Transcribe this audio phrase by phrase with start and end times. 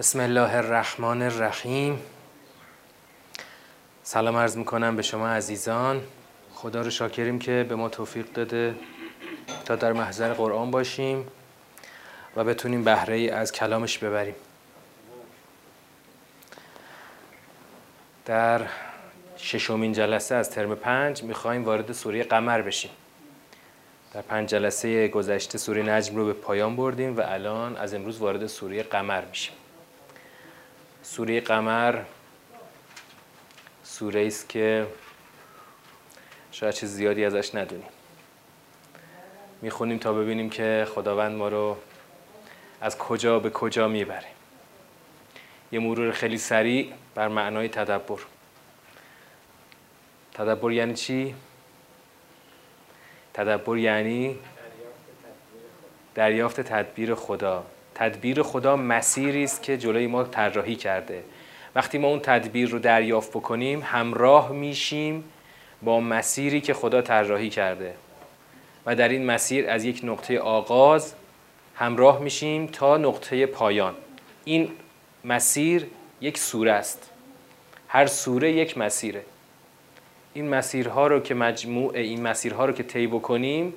[0.00, 2.00] بسم الله الرحمن الرحیم.
[4.02, 6.02] سلام عرض می‌کنم به شما عزیزان.
[6.54, 8.74] خدا رو شاکریم که به ما توفیق داده
[9.64, 11.28] تا در محضر قرآن باشیم
[12.36, 14.34] و بتونیم بهره ای از کلامش ببریم.
[18.26, 18.60] در
[19.36, 22.90] ششمین جلسه از ترم پنج می‌خوایم وارد سوره قمر بشیم.
[24.14, 28.46] در پنج جلسه گذشته سوره نجم رو به پایان بردیم و الان از امروز وارد
[28.46, 29.54] سوره قمر میشیم.
[31.02, 32.02] سوره قمر
[33.84, 34.86] سوره است که
[36.52, 37.88] شاید چیز زیادی ازش ندونیم.
[39.62, 41.76] می‌خونیم تا ببینیم که خداوند ما رو
[42.80, 44.28] از کجا به کجا می‌بره.
[45.72, 48.20] یه مرور خیلی سریع بر معنای تدبر.
[50.34, 51.34] تدبر یعنی چی؟
[53.34, 54.38] تدبر یعنی
[56.14, 57.66] دریافت تدبیر خدا.
[58.00, 61.22] تدبیر خدا مسیری است که جلوی ما طراحی کرده.
[61.74, 65.24] وقتی ما اون تدبیر رو دریافت بکنیم همراه میشیم
[65.82, 67.94] با مسیری که خدا طراحی کرده.
[68.86, 71.14] و در این مسیر از یک نقطه آغاز
[71.74, 73.94] همراه میشیم تا نقطه پایان.
[74.44, 74.70] این
[75.24, 75.86] مسیر
[76.20, 77.10] یک سوره است.
[77.88, 79.22] هر سوره یک مسیره.
[80.34, 83.74] این مسیرها رو که مجموع این مسیرها رو که طی بکنیم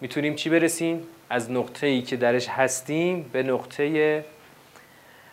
[0.00, 4.24] می‌تونیم چی برسیم؟ از نقطه ای که درش هستیم به نقطه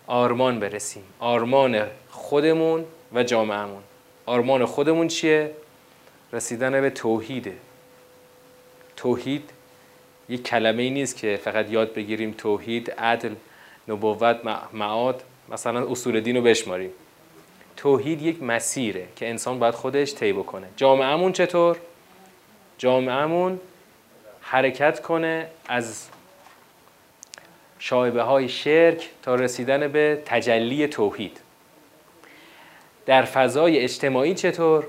[0.07, 1.03] آرمان برسیم.
[1.19, 3.83] آرمان خودمون و جامعهمون.
[4.25, 5.51] آرمان خودمون چیه؟
[6.33, 7.57] رسیدن به توحیده
[8.95, 9.49] توحید
[10.29, 13.33] یک کلمه ای نیست که فقط یاد بگیریم توحید عدل
[13.87, 14.37] نبوت
[14.73, 15.23] معاد.
[15.49, 16.89] مثلا اصول دین رو بشماریم.
[17.77, 20.67] توحید یک مسیره که انسان باید خودش طی بکنه.
[20.75, 21.77] جامعهمون چطور؟
[22.77, 23.59] جامعهمون
[24.53, 26.07] حرکت کنه از
[27.79, 31.39] شایبه های شرک تا رسیدن به تجلی توحید.
[33.05, 34.87] در فضای اجتماعی چطور؟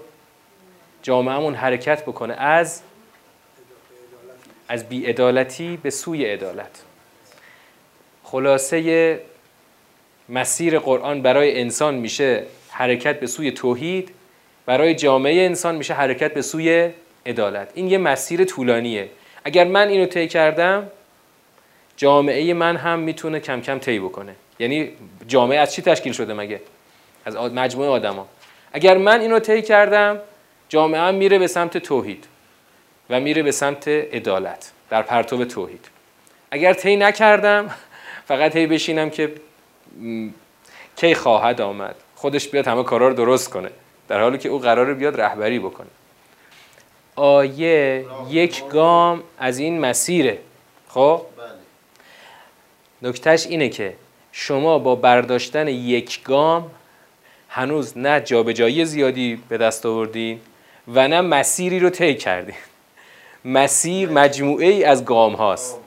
[1.02, 2.82] جامعهمون حرکت بکنه از
[4.68, 6.82] از بیعدالتی به سوی عدالت.
[8.24, 9.20] خلاصه
[10.28, 14.10] مسیر قرآن برای انسان میشه حرکت به سوی توحید
[14.66, 16.90] برای جامعه انسان میشه حرکت به سوی
[17.26, 17.70] عدالت.
[17.74, 19.08] این یه مسیر طولانیه.
[19.44, 20.90] اگر من اینو طی کردم
[21.96, 24.34] جامعه من هم می‌تونه کم کم طی بکنه.
[24.58, 24.90] یعنی
[25.26, 26.60] جامعه از چی تشکیل شده مگه؟
[27.24, 28.28] از مجموعه آدما.
[28.72, 30.20] اگر من اینو طی کردم
[30.68, 32.26] جامعه هم میره به سمت توحید
[33.10, 35.88] و میره به سمت عدالت در پرتو توحید.
[36.50, 37.70] اگر طی نکردم
[38.28, 39.32] فقط هی بشینم که
[40.96, 41.94] کی خواهد آمد.
[42.14, 43.70] خودش بیاد همه کارا رو درست کنه.
[44.08, 45.88] در حالی که او قراره بیاد رهبری بکنه.
[47.16, 50.38] آیه یک گام از این مسیره.
[50.88, 51.20] خب؟
[53.02, 53.94] نکتهش اینه که
[54.32, 56.70] شما با برداشتن یک گام
[57.48, 60.40] هنوز نه جابجایی زیادی به دست آوردین
[60.88, 62.54] و نه مسیری رو طی کردین
[63.44, 65.78] مسیر مجموعه ای از گام هاست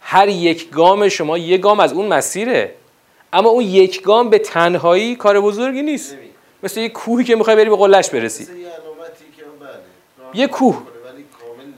[0.00, 2.74] هر یک گام شما یک گام از اون مسیره.
[3.32, 6.16] اما اون یک گام به تنهایی کار بزرگی نیست.
[6.62, 8.46] مثل یک کوهی که می‌خوای بری به قلش برسی.
[10.34, 10.82] یه کوه.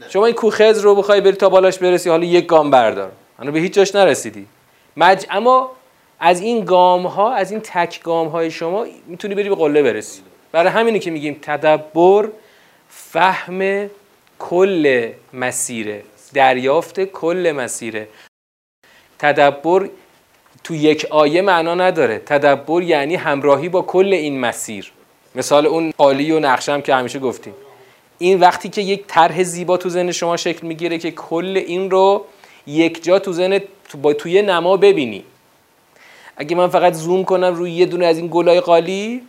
[0.08, 3.12] شما این کوه خز رو بخوای بری تا بالاش برسی حالا یک گام بردار.
[3.38, 4.46] هنوز به هیچ جاش نرسیدی.
[4.96, 5.26] مج...
[5.30, 5.70] اما
[6.20, 10.20] از این گام ها از این تک گام های شما می‌تونی بری به قله برسی.
[10.52, 12.28] برای همینه که میگیم تدبر
[12.88, 13.90] فهم
[14.38, 16.02] کل مسیره.
[16.34, 18.08] دریافت کل مسیره.
[19.18, 19.88] تدبر
[20.64, 22.18] تو یک آیه معنا نداره.
[22.18, 24.92] تدبر یعنی همراهی با کل این مسیر.
[25.34, 27.54] مثال اون قالی و نقشم که همیشه گفتیم.
[28.18, 32.24] این وقتی که یک طرح زیبا تو ذهن شما شکل می‌گیره که کل این رو
[32.66, 33.60] یک جا تو ذهن
[34.02, 35.24] با توی نما ببینی.
[36.36, 39.22] اگه من فقط زوم کنم روی یه دونه از این گلای قالی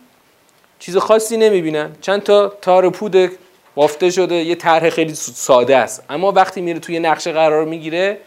[0.80, 1.96] چیز خاصی نمی‌بینم.
[2.02, 3.32] چند تا تار پود
[3.76, 6.04] بافته شده یه طرح خیلی ساده است.
[6.10, 8.18] اما وقتی میره توی نقشه قرار می‌گیره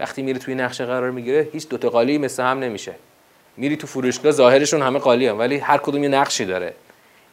[0.00, 2.94] وقتی میره توی نقشه قرار می‌گیره هیچ دوتا قالی مثل هم نمیشه.
[3.56, 6.74] میری تو فروشگاه ظاهرشون همه قالی هم ولی هر کدوم یه نقشی داره.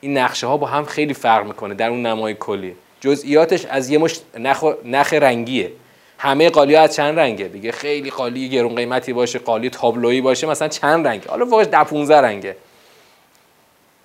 [0.02, 2.76] این نقشه ها با هم خیلی فرق می‌کنه در اون نمای کلی.
[3.00, 5.72] جزئیاتش از یه مش نخ, نخ رنگیه.
[6.18, 10.48] همه قالی ها از چند رنگه؟ دیگه خیلی قالی گرون قیمتی باشه قالی تابلویی باشه
[10.48, 12.56] مثلا چند رنگه؟ حالا واقعا ده 15 رنگه.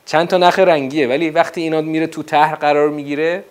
[0.06, 3.44] چند تا نخ رنگیه ولی وقتی اینا میره تو طرح قرار می‌گیره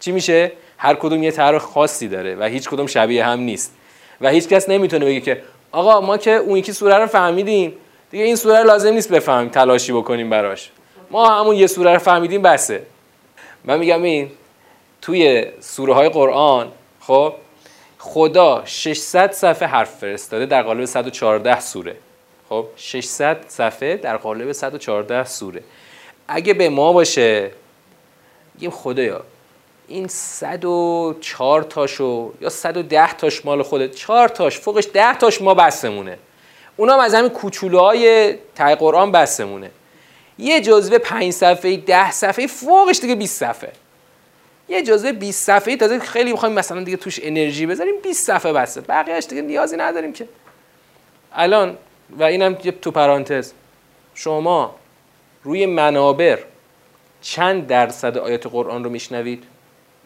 [0.00, 3.74] چی میشه؟ هر کدوم یه طرح خاصی داره و هیچ کدوم شبیه هم نیست.
[4.20, 5.42] و هیچ کس نمی‌تونه بگه که
[5.72, 7.72] آقا ما که اون یکی سوره رو فهمیدیم.
[8.10, 10.70] دیگه این سوره لازم نیست بفهمیم تلاشی بکنیم براش.
[11.12, 12.82] ما همون یه سوره رو فهمیدیم بسه.
[13.64, 14.30] من میگم این
[15.02, 17.34] توی سوره های قرآن خب
[17.98, 21.96] خدا 600 صفحه حرف فرستاده در قالب 114 سوره.
[22.48, 25.62] خب 600 صفحه در قالب 114 سوره.
[26.28, 27.50] اگه به ما باشه
[28.54, 29.20] میگیم خدایا
[29.88, 33.94] این 104 تاشو یا 110 تاش مال خودت.
[33.94, 36.18] 4 تاش فوقش 10 تاش ما بسمونه.
[36.76, 39.70] اونام از همین کوچولوهای تای قرآن بسمونه.
[40.38, 43.72] یه جزوه 5 صفحه 10 صفحه فوقش دیگه 20 صفحه.
[44.68, 48.80] یه جزوه 20 صفحه تازه خیلی می‌خوایم مثلا دیگه توش انرژی بذاریم 20 صفحه بسه
[48.80, 50.28] بقیه‌اش دیگه نیازی نداریم که.
[51.32, 51.76] الان
[52.18, 53.52] و اینم تو پرانتز
[54.14, 54.74] شما
[55.44, 56.38] روی منابر
[57.20, 59.44] چند درصد آیات قرآن رو میشنوید؟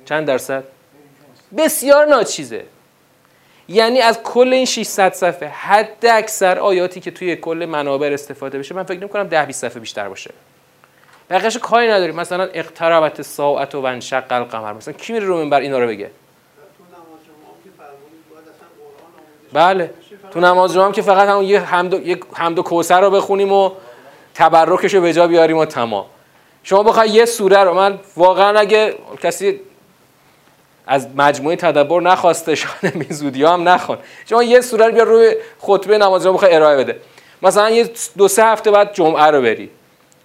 [0.05, 0.64] چند درصد؟
[1.56, 2.64] بسیار ناچیزه.
[3.69, 8.75] یعنی از کل این 600 صفحه حد اکثر آیاتی که توی کل منابر استفاده بشه
[8.75, 10.31] من فکر نمی کنم 10 20 صفحه بیشتر باشه.
[11.31, 12.15] بقیه‌اش کاری نداریم.
[12.15, 14.73] مثلا اقتربت ساعت و انشق القمر.
[14.73, 16.11] مثلا کی میره رو منبر اینا رو بگه؟
[19.53, 19.91] بله.
[20.31, 23.11] تو نماز جمعه هم که فقط همون یه حمد و, یه حمد و کوثر رو
[23.11, 23.71] بخونیم و
[24.35, 26.05] تبرکش رو به جا بیاریم و تمام.
[26.62, 29.61] شما بخوای یه سوره رو من واقعا اگه کسی
[30.87, 33.99] از مجموعه تدبر نخواسته شاید به زودی هم نخوان.
[34.31, 36.97] شما یه سوره رو بیا روی خطبه نماز رو بخوای ارائه بده.
[37.43, 39.71] مثلا یه دو سه هفته بعد جمعه رو بری.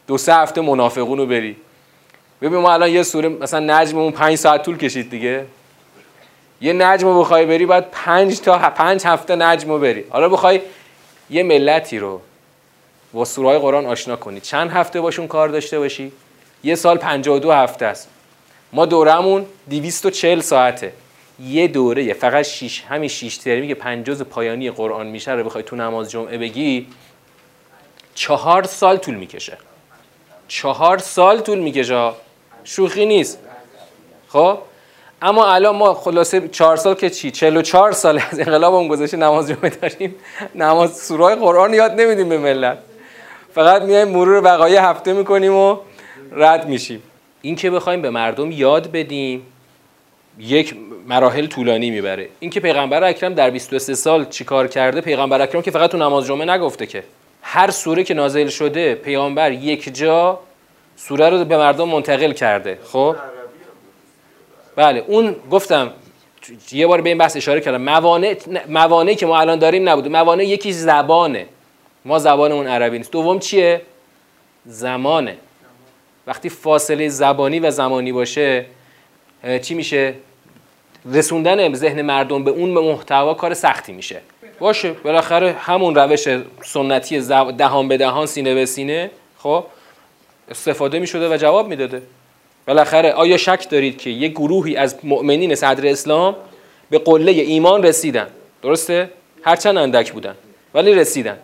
[0.07, 1.55] دو سه هفته منافقون رو بری.
[2.41, 5.45] ببین ما الان یه سوره مثلا نجممون 5 ساعت طول کشید دیگه.
[6.61, 10.03] یه نجم رو بخوای بری بعد 5 تا 5 هفته نجم رو بری.
[10.09, 10.61] حالا بخوای
[11.29, 12.21] یه ملتی رو
[13.13, 14.39] با سوره قرآن آشنا کنی.
[14.39, 16.11] چند هفته باشون کار داشته باشی؟
[16.63, 18.09] یه سال 52 هفته است.
[18.73, 20.93] ما دورمون 240 ساعته.
[21.39, 25.63] یه دوره فقط 6 همین 6 ترمی که پنج جز پایانی قرآن میشه رو بخوای
[25.63, 26.87] تو نماز جمعه بگی
[28.15, 29.57] چهار سال طول می‌کشه.
[30.47, 32.11] چهار سال طول می‌کشه.
[32.63, 33.39] شوخی نیست.
[34.27, 34.57] خب؟
[35.21, 39.47] اما الان ما خلاصه چهار سال که چی؟ 44 سال از انقلاب اون گذشته نماز
[39.47, 40.15] جمعه داریم.
[40.55, 42.77] نماز سوره قرآن یاد نمیدیم به ملت.
[43.55, 45.77] فقط میایم مرور وقایع هفته می‌کنیم و
[46.31, 47.03] رد میشیم.
[47.41, 49.45] این که بخوایم به مردم یاد بدیم
[50.39, 50.75] یک
[51.07, 52.29] مراحل طولانی می‌بره.
[52.39, 56.25] این که پیغمبر اکرم در 23 سال چیکار کرده پیغمبر اکرم که فقط تو نماز
[56.25, 57.03] جمعه نگفته که.
[57.41, 60.39] هر سوره که نازل شده پیامبر یک جا
[60.95, 62.77] سوره رو به مردم منتقل کرده.
[62.83, 63.15] خب؟
[64.75, 65.91] بله اون گفتم
[66.71, 67.81] یه بار به این بحث اشاره کردم.
[67.81, 68.35] موانع
[68.69, 71.45] موانعی که ما الان داریم نبود موانع یکی زبانه.
[72.05, 73.11] ما زبانمون عربی نیست.
[73.11, 73.81] دوم چیه؟
[74.65, 75.37] زمانه.
[76.27, 78.65] وقتی فاصله زبانی و زمانی باشه
[79.61, 80.13] چی میشه؟
[81.13, 84.21] رسوندن ذهن مردم به اون محتوا کار سختی میشه.
[84.59, 86.27] باشه بالاخره همون روش
[86.63, 87.19] سنتی
[87.57, 89.65] دهان به دهان سینه به سینه خب؟
[90.49, 92.01] استفاده می‌شده و جواب می‌داده.
[92.67, 96.35] بالاخره آیا شک دارید که یک گروهی از مؤمنین صدر اسلام
[96.89, 98.27] به قله ایمان رسیدن؟
[98.63, 99.09] درسته؟
[99.43, 100.35] هرچند اندک بودن
[100.73, 101.37] ولی رسیدن.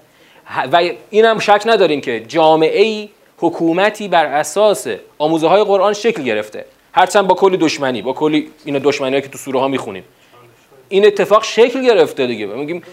[0.72, 4.88] و اینم شک نداریم که جامعه ای حکومتی بر اساس
[5.18, 6.66] آموزه های قرآن شکل گرفته.
[6.94, 10.04] هرچند با کلی دشمنی با کلی این دشمنی که تو سوره ها می‌خونیم.
[10.90, 12.46] این اتفاق شکل گرفته دیگه.
[12.46, 12.84] میگیم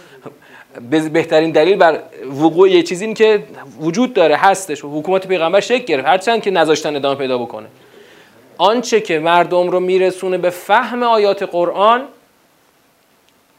[1.13, 3.43] بهترین دلیل بر وقوع یه چیزی که
[3.79, 4.83] وجود داره هستش.
[4.83, 6.07] و حکومت پیغمبر شکل گرفت.
[6.07, 7.67] هرچند که نذاشتن ادامه پیدا بکنه.
[8.57, 12.03] آنچه که مردم رو میرسونه به فهم آیات قرآن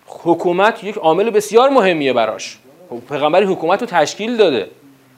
[0.07, 2.59] حکومت یک عامل بسیار مهمیه براش.
[3.09, 4.69] پیغمبر حکومت رو تشکیل داده.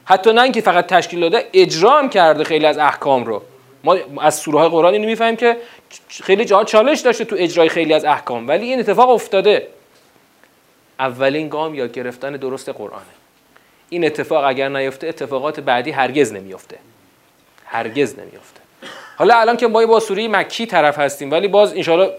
[0.09, 3.41] حتی نه اینکه فقط تشکیل داده اجرا کرده خیلی از احکام رو.
[3.83, 5.57] ما از سوره های قرآن اینو می‌فهمیم که
[6.07, 8.47] خیلی جا چالش داشته تو اجرای خیلی از احکام.
[8.47, 9.67] ولی این اتفاق افتاده.
[10.99, 13.19] اولین گام یاد گرفتن درست قرآنه.
[13.89, 16.77] این اتفاق اگر نیفته اتفاقات بعدی هرگز نمیفته
[17.65, 18.59] هرگز نمیفته
[19.17, 22.11] حالا الان که ما با سوره مکی طرف هستیم ولی باز انشالله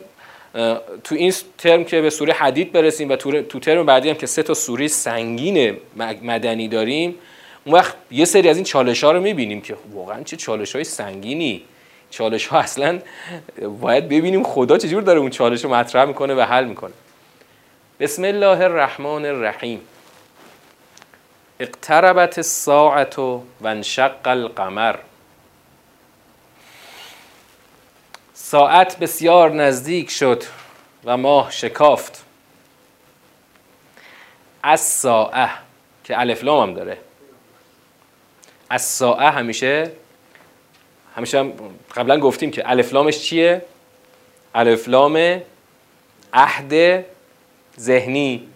[1.05, 4.43] تو این ترم که به سوره حدید برسیم و تو ترم بعدی هم که سه
[4.43, 5.77] تا سوره سنگین
[6.23, 7.15] مدنی داریم
[7.71, 10.85] اون وقت یه سری از این چالش ها رو می‌بینیم که واقعا چه چالش های
[10.85, 11.65] سنگینی.
[12.11, 13.01] چالش ها اصلا
[13.81, 16.93] باید ببینیم خدا چجور داره اون چالش رو مطرح می‌کنه و حل می‌کنه.
[18.01, 19.81] بسم الله الرحمن الرحیم.
[21.61, 24.97] اقتربت الساعت و انشق القمر.
[28.35, 30.43] ساعت بسیار نزدیک شد
[31.05, 32.25] و ماه شکافت.
[34.63, 35.51] از ساعه
[36.05, 36.99] که الفلام هم داره.
[38.71, 39.91] از ساعه همیشه
[41.17, 41.53] همیشه هم
[41.97, 43.63] قبلا گفتیم که الفلامش چیه؟
[44.55, 45.41] الفلام
[46.33, 47.05] عهد
[47.81, 48.49] ذهنی.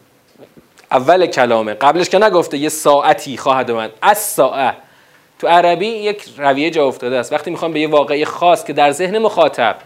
[0.91, 1.75] اول کلامه.
[1.75, 3.91] قبلش که نگفته یه ساعتی خواهد اومد.
[4.03, 4.75] از ساعه.
[5.39, 7.33] تو عربی یک رویه جا افتاده است.
[7.33, 9.77] وقتی می‌خوام به یه واقعی خاص که در ذهن مخاطب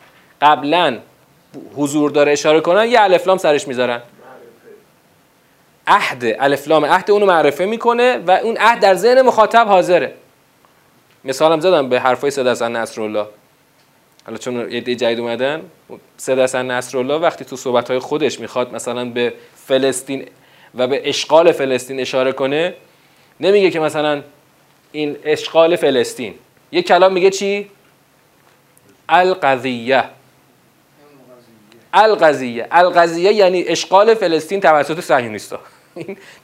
[0.43, 0.99] قبلا
[1.77, 4.01] حضور داره اشاره کنن یه الفلام سرش می‌ذارن.
[5.89, 10.15] عهد الفلام عهد اونو معرفه می‌کنه و اون عهد در ذهن مخاطب حاضره.
[11.25, 13.27] مثالم زدم به حرفای سید حسن نصرالله.
[14.27, 15.63] حالا چون دی جدید اومدن
[16.17, 19.35] سید حسن نصرالله وقتی تو صحبت خودش می‌خواد مثلا به
[19.67, 20.27] فلسطین
[20.75, 22.75] و به اشغال فلسطین اشاره کنه
[23.41, 24.23] نمیگه که مثلا
[24.93, 26.35] این اشغال فلسطین.
[26.73, 27.71] یه کلام میگه چی؟
[29.09, 30.05] القضیه.
[31.93, 32.67] القضیه.
[32.71, 35.01] القضیه یعنی اشغال فلسطین توسط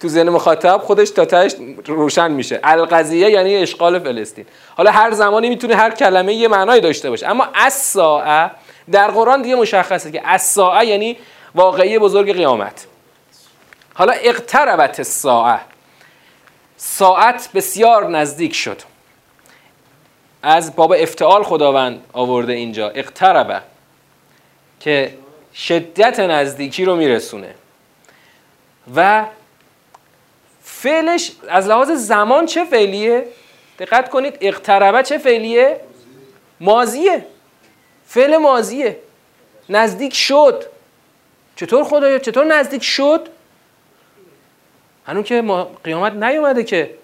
[0.01, 1.53] تو ذهن مخاطب خودش تا تاش
[1.87, 2.61] روشن میشه.
[2.63, 4.47] القضیه یعنی اشغال فلسطین.
[4.77, 7.29] حالا هر زمانی می‌تونه هر کلمه یه معنایی داشته باشه.
[7.29, 7.97] اما از
[8.91, 11.17] در قرآن دیگه مشخصه که از یعنی
[11.55, 12.87] واقعی بزرگ قیامت.
[13.95, 15.61] حالا اقتربت الساعه.
[16.77, 18.83] ساعت بسیار نزدیک شد.
[20.43, 22.89] از باب افتعال خداوند آورده اینجا.
[22.89, 23.61] اقتربه
[24.81, 25.15] که
[25.55, 27.55] شدت نزدیکی رو میرسونه.
[28.97, 29.25] و
[30.85, 33.25] فعلش از لحاظ زمان چه فعلیه؟
[33.79, 35.81] دقت کنید اقتربه چه فعلیه؟
[36.61, 37.27] مازیه.
[38.07, 38.97] فعل مازیه.
[39.69, 40.65] نزدیک شد.
[41.57, 43.29] چطور خدایا؟ چطور نزدیک شد؟
[45.07, 45.43] هنوز که
[45.85, 46.95] قیامت نیومده که.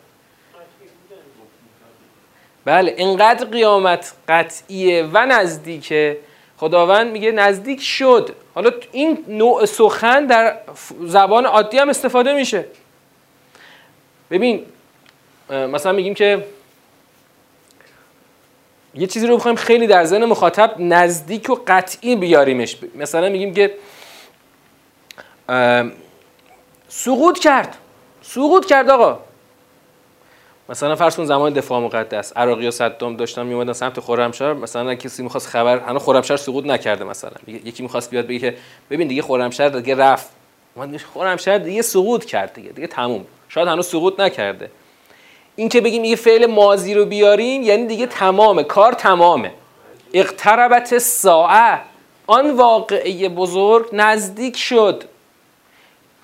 [2.64, 6.18] بله اینقدر قیامت قطعیه و نزدیکه.
[6.56, 8.34] خداوند میگه نزدیک شد.
[8.54, 10.56] حالا این نوع سخن در
[11.00, 12.64] زبان عادی هم استفاده میشه.
[14.30, 14.66] ببین
[15.50, 16.44] مثلا میگیم که
[18.94, 22.76] یه چیزی رو بخوایم خیلی در ذهن مخاطب نزدیک و قطعی بیاریمش.
[22.94, 23.74] مثلا میگیم که
[26.88, 27.76] سقوط کرد.
[28.22, 29.20] سقوط کرد آقا.
[30.68, 32.36] مثلا فرض کن زمان دفاع مقدس.
[32.36, 34.52] عراقی و صدام داشتن میومدن سمت خرمشهر.
[34.52, 37.32] مثلا کسی می‌خواست خبر هنوز خرمشهر سقوط نکرده مثلا.
[37.46, 38.56] یکی می‌خواست بیاد بگه
[38.90, 40.39] ببین دیگه خرمشهر دیگه رفت.
[40.76, 43.26] من خرمشهر دیگه سقوط کرد دیگه دیگه تموم.
[43.48, 44.70] شاید هنوز سقوط نکرده.
[45.56, 49.52] این که بگیم یه فعل ماضی رو بیاریم یعنی دیگه تمامه کار تمامه.
[50.12, 51.78] اقتربت ساعه
[52.26, 55.04] آن واقعه بزرگ نزدیک شد.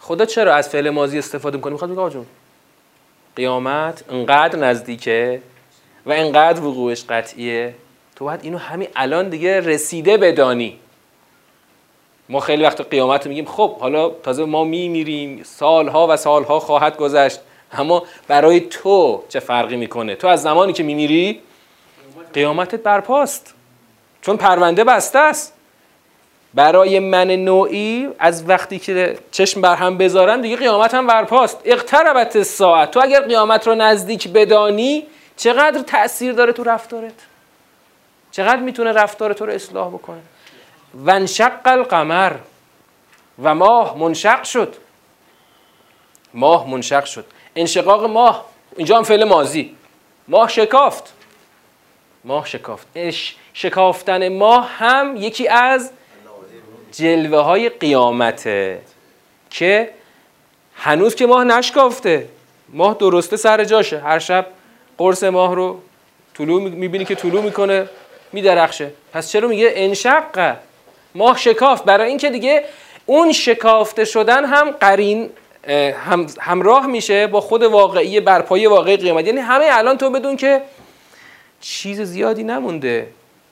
[0.00, 2.26] خدا چرا از فعل ماضی استفاده می‌کنه؟ می‌خواد بگه
[3.36, 5.42] قیامت انقدر نزدیکه
[6.06, 7.74] و انقدر وقوعش قطعیه.
[8.16, 10.78] تو باید اینو همین الان دیگه رسیده بدانی.
[12.28, 17.40] ما خیلی وقت قیامت میگیم خب حالا تازه ما میمیریم سالها و سالها خواهد گذشت
[17.72, 21.40] اما برای تو چه فرقی می‌کنه؟ تو از زمانی که میمیری
[22.32, 23.54] قیامتت برپاست.
[24.22, 25.52] چون پرونده بسته است.
[26.54, 31.60] برای من نوعی از وقتی که چشم بر هم بذارم دیگه قیامت هم برپاست.
[31.64, 32.90] اقتربت ساعت.
[32.90, 35.06] تو اگر قیامت رو نزدیک بدانی
[35.36, 37.12] چقدر تاثیر داره تو رفتارت؟
[38.30, 40.20] چقدر می‌تونه رفتار تو رو اصلاح بکنه؟
[40.94, 42.32] ونشق القمر.
[43.42, 44.74] و ماه منشق شد.
[46.34, 47.24] ماه منشق شد.
[47.56, 48.44] انشقاق ماه.
[48.76, 49.76] اینجا هم فعل مازی
[50.28, 51.12] ماه شکافت.
[52.24, 52.86] ماه شکافت.
[53.52, 55.90] شکافتن ماه هم یکی از
[56.92, 58.82] جلوه های قیامته
[59.50, 59.90] که
[60.74, 62.28] هنوز که ماه نشکافته.
[62.68, 64.00] ماه درسته سر جاشه.
[64.00, 64.46] هر شب
[64.98, 65.80] قرص ماه رو
[66.34, 67.88] طلوع می‌بینی که طلوع می‌کنه
[68.32, 68.90] میدرخشه.
[69.12, 70.56] پس چرا میگه انشق
[71.16, 72.64] ماه شکافت برای اینکه دیگه
[73.06, 75.30] اون شکافته شدن هم قرین
[76.06, 79.26] هم همراه میشه با خود واقعی برپایی واقعی قیامت.
[79.26, 80.62] یعنی همه الان تو بدون که
[81.60, 83.08] چیز زیادی نمونده.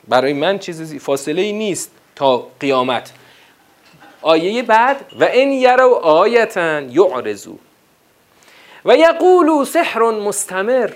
[0.09, 3.13] برای من چیز فاصله ای نیست تا قیامت.
[4.23, 7.59] آیه بعد وإن يروا آية يعرضوا
[8.85, 10.91] ويقولوا سحر مستمر.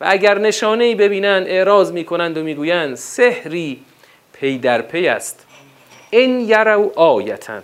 [0.00, 3.82] و اگر نشانه ای ببینند اعراض می‌کنند و می‌گویند سحری
[4.32, 5.46] پی در پی است.
[6.12, 7.60] إن يروا آية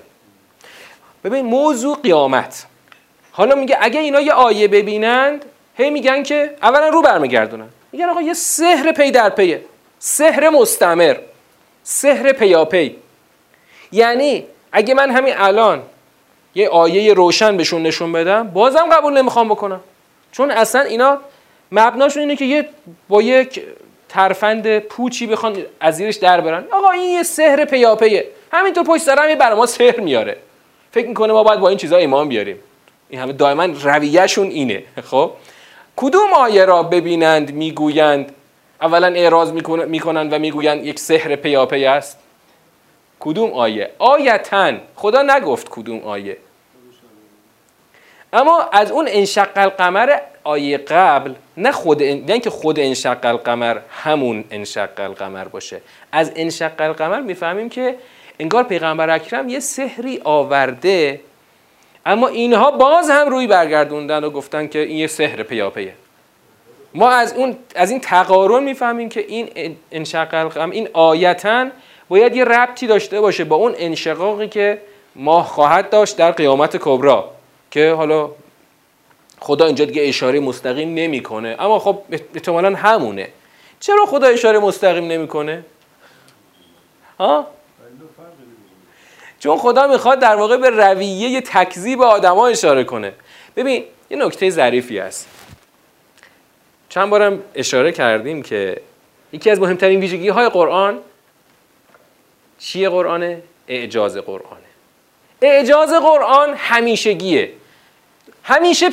[1.24, 2.66] ببین موضوع قیامت.
[3.32, 5.44] حالا میگه اگه اینا یه آیه ببینند
[5.76, 7.68] هی میگن که اولا رو برمیگردونن.
[7.92, 9.64] میگن آقا یه سحر پی در پیه.
[9.98, 11.16] سحر مستمر.
[11.82, 12.96] سحر پیاپی.
[13.92, 15.82] یعنی اگه من همین الان
[16.54, 19.80] یه آیه روشن بهشون نشون بدم بازم قبول نمی‌خوام بکنم.
[20.32, 21.18] چون اصلا اینا
[21.72, 22.68] مبناشون اینه که یه
[23.08, 23.62] با یک
[24.08, 26.64] ترفند پوچی بخوان از زیرش در برن.
[26.70, 28.26] آقا این یه سحر پیاپیه.
[28.52, 30.36] همینطور پشت سرم یه برای ما سحر میاره.
[30.90, 32.58] فکر می‌کنه ما باید با این چیزا ایمان بیاریم.
[33.08, 34.82] این همه دائما رویهشون اینه.
[35.04, 35.32] خب؟
[35.96, 38.32] کدوم آیه را ببینند می‌گویند؟
[38.82, 39.52] اولا اعراض
[39.86, 42.18] می‌کنند و می‌گویند یک سحر پیاپی است.
[43.20, 46.36] کدوم آیه؟ آیتن خدا نگفت کدوم آیه.
[48.32, 54.44] اما از اون انشق القمر آیه قبل نه خود نه که خود انشق القمر همون
[54.50, 55.80] انشق القمر باشه.
[56.12, 57.96] از انشق القمر می‌فهمیم که
[58.38, 61.20] انگار پیغمبر اکرم یه سحری آورده
[62.06, 65.94] اما اینها باز هم روی برگردوندن و گفتن که این یه سحر پیاپیه.
[66.94, 71.66] ما از اون از این تقارن می‌فهمیم که این انشقاق این آیتا
[72.08, 74.80] باید یه ربطی داشته باشه با اون انشقاقی که
[75.16, 77.30] ماه خواهد داشت در قیامت کبرا
[77.70, 78.30] که حالا
[79.40, 81.56] خدا اینجا دیگه اشاره مستقیم نمی‌کنه.
[81.58, 83.28] اما خب احتمالا همونه.
[83.80, 85.64] چرا خدا اشاره مستقیم نمی‌کنه؟
[87.18, 87.46] ها؟
[89.40, 93.12] چون خدا می‌خواد در واقع به رویه تکذیب آدما اشاره کنه.
[93.56, 95.28] ببین یه نکته ظریفی است
[96.88, 98.80] چند بارم اشاره کردیم که
[99.32, 100.98] یکی از مهمترین ویژگی های قرآن
[102.58, 104.68] چیه قرآنه؟ اعجاز قرآنه.
[105.42, 107.52] اعجاز قرآن همیشگیه.
[108.42, 108.90] همیشه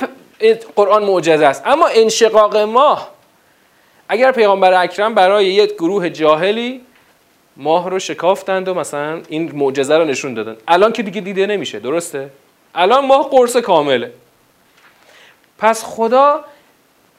[0.75, 1.63] قرآن معجزه است.
[1.65, 3.11] اما انشقاق ماه
[4.09, 6.81] اگر پیغمبر اکرم برای یک گروه جاهلی
[7.57, 10.55] ماه رو شکافتند و مثلا این معجزه رو نشون دادن.
[10.67, 12.29] الان که دیگه دیده نمیشه درسته؟
[12.75, 14.11] الان ماه قرص کامله.
[15.57, 16.45] پس خدا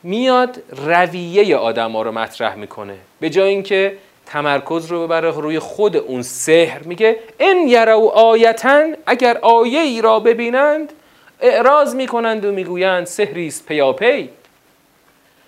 [0.03, 2.97] میاد رویه آدم ها رو مطرح می‌کنه.
[3.21, 9.39] به جای اینکه تمرکز رو ببره روی خود اون سحر میگه این یرو آیتن اگر
[9.43, 10.93] آیه ای را ببینند
[11.41, 14.31] اعراض می‌کنند و می‌گویند سحری است پیاپی.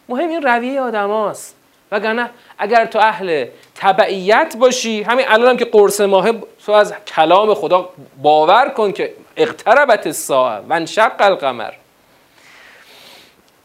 [0.09, 1.55] مهم این رویه آدماست
[1.93, 6.33] وگرنه اگر تو اهل تبعیت باشی همین الان هم که قرص ماه
[6.67, 7.89] تو از کلام خدا
[8.23, 11.73] باور کن که اقتربت الساعه و انشق القمر.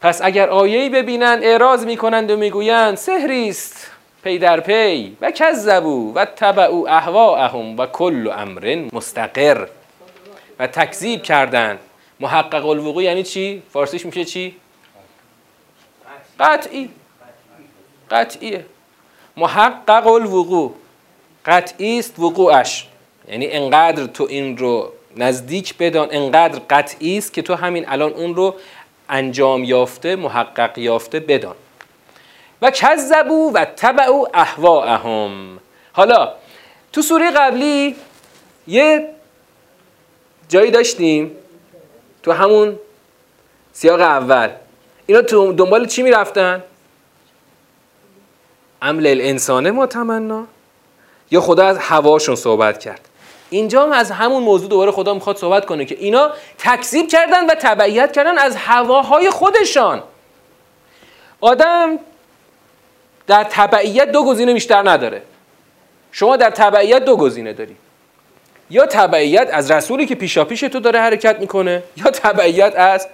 [0.00, 3.90] پس اگر آیه‌ای ببینند اعراض می‌کنند و می‌گویند سحری است
[4.24, 9.66] پی در پی و کذبو و تبعو اهواهم و کل امر مستقر.
[10.58, 11.78] و تکذیب کردند
[12.20, 14.56] محقق الوقوع یعنی چی؟ فارسیش میشه چی؟
[16.40, 16.90] قطعی.
[18.10, 18.64] قطعیه.
[19.36, 20.74] محقق الوقوع.
[21.46, 22.88] قطعی است وقوعش.
[23.28, 28.34] یعنی انقدر تو این رو نزدیک بدان انقدر قطعی است که تو همین الان اون
[28.34, 28.54] رو
[29.08, 31.54] انجام یافته محقق یافته بدان.
[32.62, 35.58] و کذبو و تبعو اهواهم
[35.92, 36.34] حالا
[36.92, 37.96] تو سوره قبلی
[38.66, 39.08] یه
[40.48, 41.30] جایی داشتیم
[42.22, 42.78] تو همون
[43.72, 44.50] سیاق اول.
[45.06, 46.62] اینا تو دنبال چی می‌رفتن؟
[48.84, 50.46] عمل الانسانه ما تمنا.
[51.30, 53.08] یا خدا از هواشون صحبت کرد.
[53.50, 57.54] اینجا هم از همون موضوع دوباره خدا می‌خواد صحبت کنه که اینا تکذیب کردن و
[57.54, 60.02] تبعیت کردن از هواهای خودشان.
[61.40, 61.98] آدم
[63.26, 65.22] در تبعیت دو گزینه بیشتر نداره.
[66.12, 67.76] شما در تبعیت دو گزینه داری.
[68.70, 73.08] یا تبعیت از رسولی که پیشا پیش تو داره حرکت می‌کنه یا تبعیت از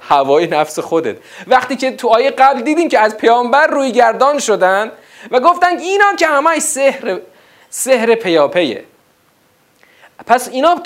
[0.00, 1.16] هوای نفس خودت.
[1.46, 4.92] وقتی که تو آیه قبل دیدیم که از پیامبر روی گردان شدن
[5.30, 7.20] و گفتن اینا که همه سحر
[7.70, 8.84] سحر پیاپیه.
[10.26, 10.82] پس اینا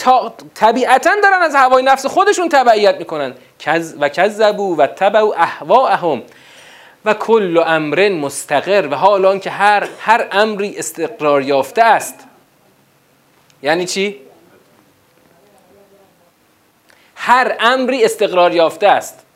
[0.55, 3.35] طبیعتا دارن از هوای نفس خودشون تبعیت می‌کنن.
[4.01, 6.22] و کذبو و تبعو اهواهم
[7.05, 8.88] و کل امر مستقر.
[8.90, 12.14] و حال که هر هر امری استقرار یافته است.
[13.62, 14.20] یعنی چی؟
[17.14, 19.27] هر امری استقرار یافته است.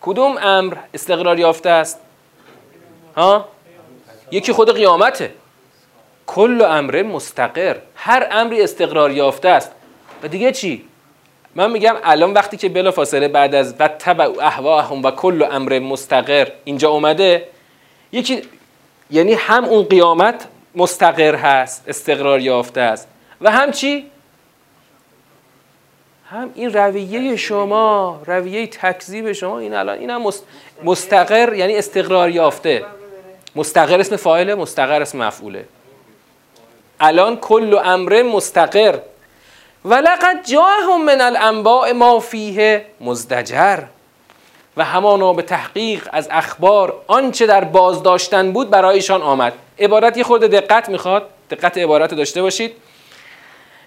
[0.00, 1.98] کدوم امر استقرار یافته است؟
[3.16, 3.48] ها؟
[4.30, 5.32] یکی خود قیامته.
[6.26, 7.76] کل امر مستقر.
[7.94, 9.72] هر امری استقرار یافته است.
[10.22, 10.84] و دیگه چی؟
[11.54, 14.26] من میگم الان وقتی که بلا فاصله بعد از و تبع
[15.04, 17.48] و کل امر مستقر اینجا اومده
[18.12, 18.42] یکی
[19.10, 23.08] یعنی هم اون قیامت مستقر هست استقرار یافته است.
[23.40, 24.10] و هم چی؟
[26.30, 30.22] هم این رویه شما رویه تکذیب شما این الان این هم
[30.84, 32.84] مستقر یعنی استقرار یافته.
[33.56, 35.64] مستقر اسم فاعله مستقر اسم مفعوله.
[37.00, 38.98] الان کل امر مستقر.
[39.84, 43.82] ولقد جاهم من الانباء ما فیه مزدجر.
[44.76, 49.52] و همانا به تحقیق از اخبار آنچه در بازداشتن بود برایشان آمد.
[49.78, 51.28] عبارت یه خورده دقت می‌خواد.
[51.50, 52.72] دقت عبارت داشته باشید.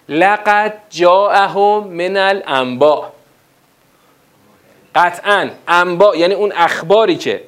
[0.10, 3.12] لقد جاءهم من الانباء.
[4.96, 7.44] قطعا انباء یعنی اون اخباری که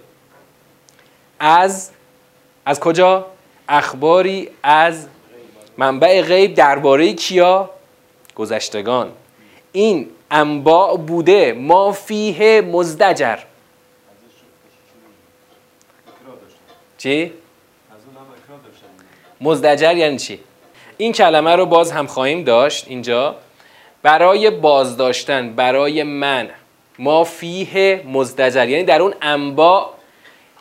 [1.39, 1.89] از
[2.65, 3.25] از کجا؟
[3.69, 5.07] اخباری از
[5.77, 7.69] منبع غیب درباره کیا؟
[8.35, 9.11] گذشتگان.
[9.71, 13.37] این انباع بوده ما فیه مزدجر.
[16.97, 17.33] چی؟
[19.41, 20.39] مزدجر یعنی چی؟
[20.97, 23.35] این کلمه رو باز هم خواهیم داشت اینجا.
[24.01, 26.49] برای بازداشتن برای من
[26.99, 29.93] ما فیه مزدجر یعنی در اون انباع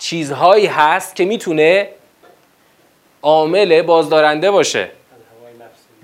[0.01, 1.89] چیزهایی هست که می‌تونه
[3.23, 4.91] عامل بازدارنده باشه.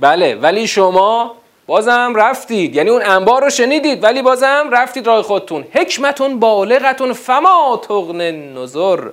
[0.00, 1.34] بله ولی شما
[1.66, 2.74] بازم رفتید.
[2.74, 5.64] یعنی اون انبار رو شنیدید ولی بازم رفتید راه خودتون.
[5.72, 9.08] حکمتون بالغتون فما تغن نظر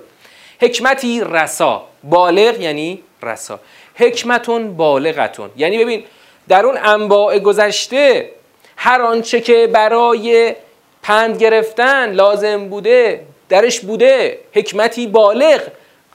[0.60, 1.82] حکمتی رسا.
[2.04, 3.60] بالغ یعنی رسا.
[3.94, 5.50] حکمتون بالغتون.
[5.56, 6.04] یعنی ببین
[6.48, 8.30] در اون انواع گذشته
[8.76, 10.54] هر آنچه که برای
[11.02, 15.60] پند گرفتن لازم بوده درش بوده حکمتی بالغ.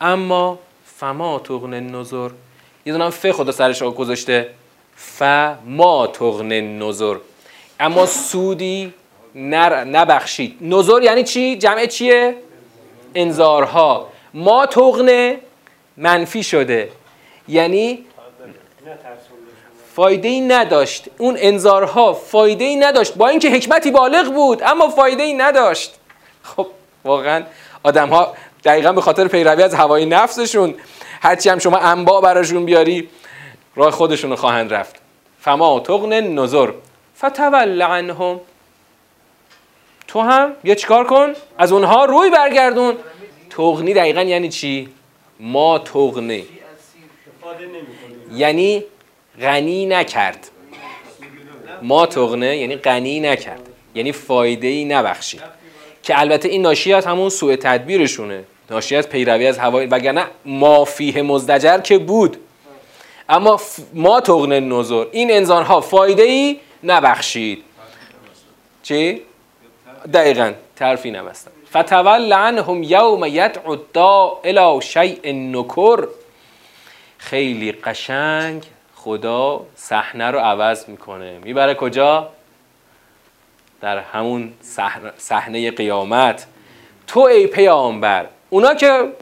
[0.02, 0.60] اما
[0.98, 2.30] فما تغن نظر
[2.86, 4.50] یه دونم ف خدا سرش گذاشته.
[4.96, 7.15] فما تغن نظر
[7.80, 8.94] اما سودی
[9.36, 10.58] نر نبخشید.
[10.62, 12.36] نظر یعنی چی؟ جمع چیه؟
[13.15, 14.10] انذارها.
[14.34, 15.38] ما تغنه
[15.98, 16.92] منفی شده.
[17.48, 18.06] یعنی
[19.96, 21.08] فایده ای نداشت.
[21.18, 23.15] اون انذارها فایده ای نداشت.
[23.15, 25.96] با اینکه حکمتی بالغ بود اما فایده ای نداشت.
[26.44, 26.68] خب
[27.03, 27.43] واقعا
[27.83, 28.33] آدم ها
[28.63, 30.75] دقیقا به خاطر پیروی از هوای نفسشون
[31.21, 33.09] هرچی هم شما انبا براشون بیاری
[33.75, 34.95] راه خودشون خواهند رفت.
[35.39, 36.71] فما تغن نظر
[37.17, 38.39] فتول عنهم.
[40.07, 42.95] تو هم یه چیکار کن؟ از اونها روی برگردون.
[43.49, 44.89] تغنی دقیقا یعنی چی؟
[45.39, 46.45] ما تغنی.
[48.33, 48.83] یعنی
[49.41, 50.51] غنی نکرد.
[51.81, 53.69] ما تغنه یعنی غنی نکرد.
[53.95, 55.59] یعنی فایده ای نبخشید.
[56.10, 58.43] که البته این ناشی از همون سوء تدبیرشونه.
[58.69, 62.38] ناشی از پیروی از هوای وگرنه ما فیه مزدجر که بود.
[63.30, 63.62] اما
[63.93, 67.63] ما تغنه نظر این انسان ها فایده ای نبخشید.
[68.84, 69.22] چی؟
[70.13, 71.52] دقیقا ترفی نبستن.
[71.69, 76.08] فتول عنهم یوم یدعو الداء الى شیء نکر.
[77.17, 78.63] خیلی قشنگ
[78.95, 81.39] خدا صحنه رو عوض می‌کنه.
[81.43, 82.30] می‌بره کجا؟
[83.82, 84.54] در همون
[85.18, 86.46] صحنه قیامت.
[87.08, 89.13] تو ای پیامبر اونا که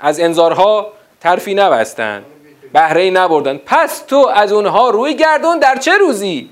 [0.00, 2.24] از انذارها ترفی نبستن
[2.72, 6.50] بهره نبردن پس تو از اونها روی گردون در چه روزی؟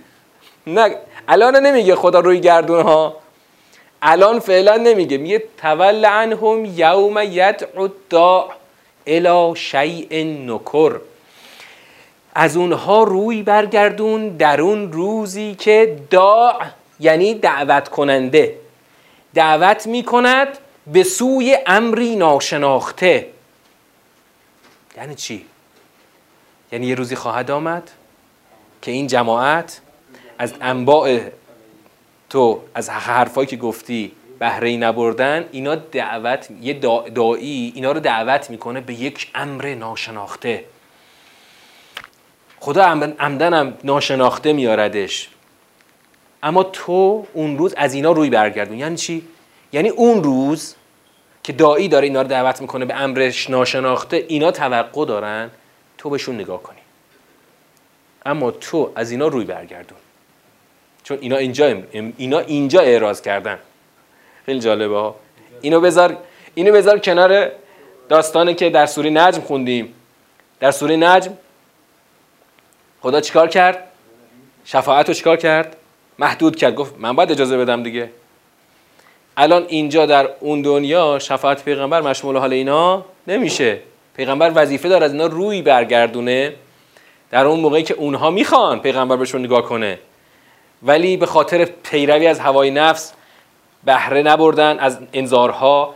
[0.66, 0.96] نه
[1.28, 3.16] الان نمیگه خدا روی گردون ها
[4.02, 8.52] الان فعلا نمیگه میگه تول عنهم یوم یدعو الداع
[9.06, 11.00] الى شیء نکر.
[12.34, 16.62] از اونها روی برگردون در اون روزی که داع
[17.00, 18.58] یعنی دعوت کننده.
[19.34, 23.28] دعوت می‌کند به سوی امری ناشناخته.
[24.96, 25.46] یعنی چی؟
[26.72, 27.90] یعنی یه روزی خواهد آمد
[28.82, 29.80] که این جماعت
[30.38, 31.20] از انباع
[32.30, 36.74] تو از حرفایی که گفتی بهره نبردن اینا دعوت یه
[37.14, 40.64] دایی اینا رو دعوت می‌کنه به یک امر ناشناخته.
[42.60, 42.84] خدا
[43.18, 45.28] عمدن هم ناشناخته میاردش
[46.44, 48.78] اما تو اون روز از اینا روی برگردون.
[48.78, 49.24] یعنی چی؟
[49.72, 50.74] یعنی اون روز
[51.42, 55.50] که دایی داره اینا رو دعوت می‌کنه به امرش ناشناخته اینا توقع دارن
[55.98, 56.78] تو بهشون نگاه کنی.
[58.26, 59.98] اما تو از اینا روی برگردون.
[61.04, 61.82] چون اینا اینجا
[62.16, 63.58] اینا اینجا اعراض کردن.
[64.46, 65.16] خیلی جالبه ها.
[65.60, 66.16] اینو بذار
[66.54, 67.50] اینو بذار کنار
[68.08, 69.94] داستانی که در سوره نجم خوندیم.
[70.60, 71.32] در سوره نجم
[73.00, 73.88] خدا چیکار کرد؟
[74.64, 75.76] شفاعت رو چیکار کرد؟
[76.18, 76.74] محدود کرد.
[76.74, 78.10] گفت من باید اجازه بدم دیگه.
[79.36, 83.78] الان اینجا در اون دنیا شفاعت پیغمبر مشمول حال اینا نمیشه.
[84.16, 86.52] پیغمبر وظیفه داره از اینا روی برگردونه.
[87.30, 89.98] در اون موقعی که اونها می‌خوان پیغمبر بهشون نگاه کنه.
[90.82, 93.12] ولی به خاطر پیروی از هوای نفس
[93.84, 95.94] بهره نبردن از انذارها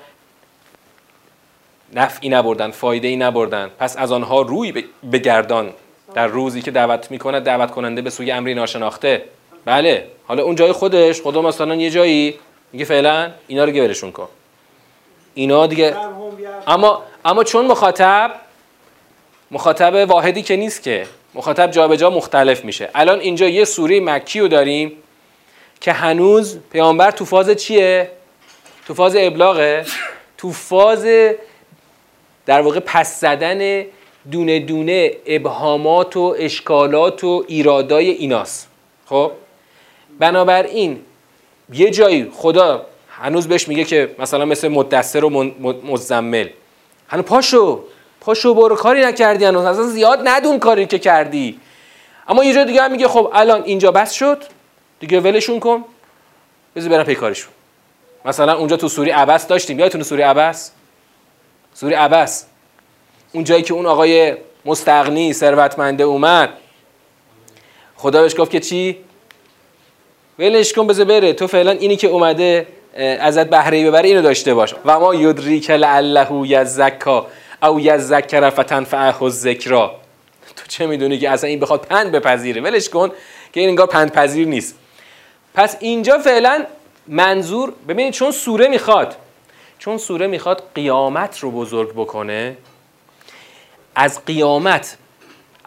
[1.92, 3.70] نفعی نبردن فایده ای نبردن.
[3.78, 5.72] پس از آنها روی بگردان.
[6.14, 9.24] در روزی که دعوت می‌کنه دعوت کننده به سوی امری ناشناخته.
[9.64, 10.06] بله.
[10.26, 12.34] حالا اون جای خودش خدا مثلا یه جایی
[12.72, 14.28] میگه فعلا اینا رو گبرشون کن.
[15.34, 15.96] اینا دیگه
[16.66, 18.30] اما اما چون مخاطب
[19.50, 21.06] مخاطب واحدی که نیست که.
[21.34, 22.90] مخاطب جابجا جا مختلف میشه.
[22.94, 24.92] الان اینجا یه سوره مکی رو داریم
[25.80, 28.10] که هنوز پیامبر تو فاز چیه؟
[28.86, 29.84] تو فاز ابلاغه.
[30.38, 31.06] تو فاز
[32.46, 33.84] در واقع پس زدن
[34.30, 38.68] دونه دونه ابهامات و اشکالات و ایرادای ایناست.
[39.06, 39.32] خب؟
[40.18, 41.00] بنابراین
[41.72, 45.30] یه جایی خدا هنوز بهش میگه که مثلا مثل مدثر و
[45.84, 46.48] مزمل.
[47.08, 47.84] هنوز پاشو
[48.20, 49.64] پاشو برو کاری نکردی هنوز.
[49.64, 51.60] اصلا زیاد ندون کاری که کردی.
[52.28, 54.42] اما یه جای دیگه هم میگه خب الان اینجا بس شد.
[55.00, 55.84] دیگه ولشون کن.
[56.76, 57.52] بذار برن پیکارشون
[58.24, 59.78] مثلا اونجا تو سوری عبس داشتیم.
[59.78, 60.72] یادتون سوری عبس
[61.74, 62.46] سوری عبس
[63.32, 66.50] اون جایی که اون آقای مستغنی ثروتمنده اومد.
[67.96, 68.98] خدا بهش گفت که چی؟
[70.38, 71.32] ولش کن بذار بره.
[71.32, 72.66] تو فعلا اینی که اومده
[73.20, 74.74] ازت بهره ببره اینو داشته باش.
[74.84, 77.26] و ما یدریک لعله یزکا
[77.62, 79.94] او یذکر فتنفعه الذکرا.
[80.56, 83.10] تو چه می‌دونی که اصلا این بخواد پند بپذیره؟ ولش کن
[83.52, 84.74] که این انگار پندپذیر نیست.
[85.54, 86.64] پس اینجا فعلا
[87.08, 89.16] منظور ببینید چون سوره می‌خواد
[89.78, 92.56] چون سوره می‌خواد قیامت رو بزرگ بکنه
[93.94, 94.96] از قیامت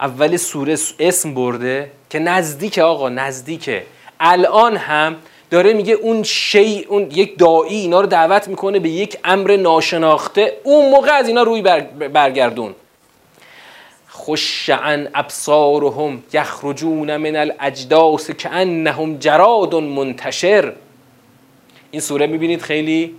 [0.00, 3.82] اول سوره اسم برده که نزدیک آقا نزدیکه.
[4.24, 5.16] الان هم
[5.50, 10.56] داره میگه اون شی اون یک دایی اینا رو دعوت می‌کنه به یک امر ناشناخته.
[10.62, 11.62] اون موقع از اینا روی
[12.08, 12.74] برگردون.
[14.10, 20.72] خش عن ابصارهم یخرجون من الاجداس کانهم جراد منتشر.
[21.90, 23.14] این سوره می‌بینید خیلی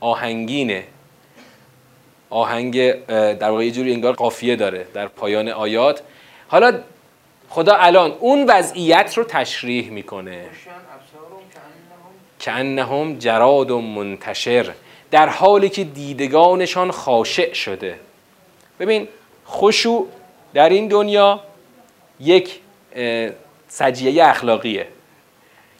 [0.00, 0.84] آهنگینه.
[2.30, 6.02] آهنگ در واقع یه جوری انگار قافیه داره در پایان آیات.
[6.48, 6.78] حالا
[7.54, 10.44] خدا الان اون وضعیت رو تشریح می‌کنه.
[12.46, 14.72] انهم جراد و منتشر
[15.10, 17.98] در حالی که دیدگانشان خاشع شده.
[18.80, 19.08] ببین
[19.46, 20.08] خشوع
[20.54, 21.40] در این دنیا
[22.20, 22.60] یک
[23.68, 24.86] سجیه اخلاقیه.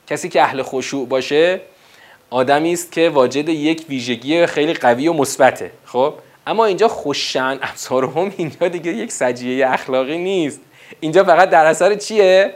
[0.07, 1.61] کسی که اهل خشوع باشه
[2.31, 6.15] آدمی است که واجد یک ویژگی خیلی قوی و مثبته خب؟
[6.47, 10.61] اما اینجا خوشن ابصارهم اینجا دیگه یک سجیه اخلاقی نیست.
[11.01, 12.55] اینجا فقط در اثر چیه؟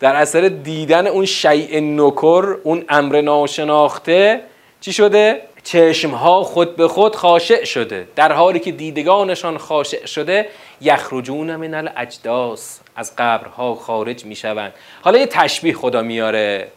[0.00, 4.40] در اثر دیدن اون شیء نکر اون امر ناشناخته
[4.80, 8.08] چی شده؟ چشم ها خود به خود خاشع شده.
[8.16, 10.48] در حالی که دیدگانشان خاشع شده
[10.80, 14.72] یخرجون من الاجداس از قبرها خارج می‌شوند.
[15.02, 16.68] حالا یه تشبیه خدا میاره.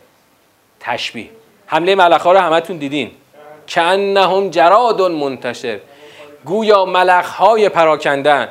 [0.80, 1.30] تشبیه.
[1.66, 3.12] حمله ملخ رو همتون دیدین؟
[3.68, 5.80] کنهم جراد منتشر.
[6.46, 8.48] گویا ملخ های پراکندن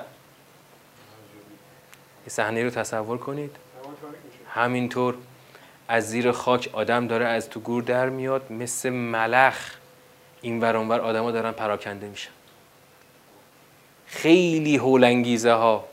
[2.29, 3.57] صحنه رو تصور کنید.
[4.49, 5.15] همینطور
[5.89, 9.71] از زیر خاک آدم داره از تو گور در میاد مثل ملخ.
[10.43, 12.31] این ورانور آدما دارن پراکنده میشن.
[14.07, 15.85] خیلی هولنگیزه ها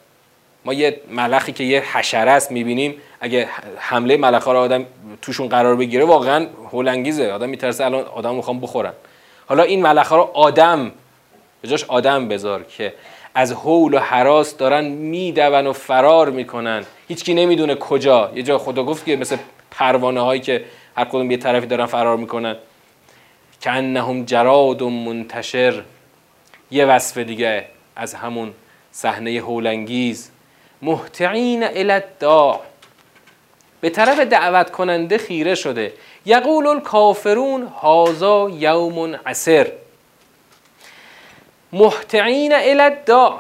[0.66, 4.86] ما یه ملخی که یه حشره است می‌بینیم اگه حمله ملخ ها رو آدم
[5.22, 8.94] توشون قرار بگیره واقعا هولنگیزه آدم میترسه الان آدم می‌خوام بخورن.
[9.46, 10.92] حالا این ملخ ها رو آدم
[11.62, 12.94] به جاش آدم بذار که
[13.36, 16.86] از حول و حراس دارن میدون و فرار می‌کنن.
[17.08, 18.32] هیچکی نمی‌دونه کجا.
[18.36, 19.38] یه جا خدا گفت که مثل
[19.72, 20.66] پروانه هایی که
[20.98, 22.56] هر کدوم یه طرفی دارن فرار می‌کنن.
[23.62, 25.84] که جراد و منتشر.
[26.72, 27.66] یه وصف دیگه
[27.96, 28.54] از همون
[28.92, 30.30] صحنه هولنگیز
[30.82, 32.60] محتعین الداع.
[33.82, 35.94] به طرف دعوت کننده خیره شده.
[36.26, 39.68] یقول الکافرون هازا یوم عسر.
[41.74, 43.40] محتعین الداع.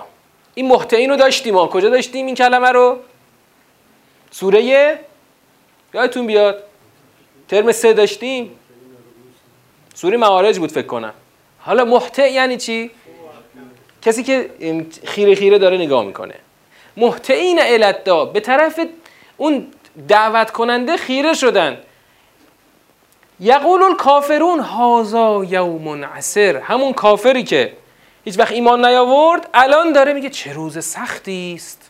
[0.56, 3.00] این محتعین رو داشتیم ما کجا داشتیم این کلمه رو؟
[4.32, 5.00] سوره
[5.94, 6.64] یادتون بیاد؟
[7.48, 8.52] ترم سه داشتیم؟
[9.94, 11.14] سوره معارج بود فکر کنم.
[11.60, 12.92] حالا محتع یعنی چی؟
[14.02, 14.50] کسی که
[15.06, 16.36] خیره خیره داره نگاه می‌کنه.
[16.98, 18.80] محتعین الدا به طرف
[19.38, 19.68] اون
[20.08, 21.78] دعوت کننده خیره شدن.
[23.40, 26.58] یقول الکافرون هازا یوم عسر.
[26.58, 27.74] همون کافری که
[28.30, 31.90] هیچ وقت ایمان نیاورد الان داره میگه چه روز سختی است.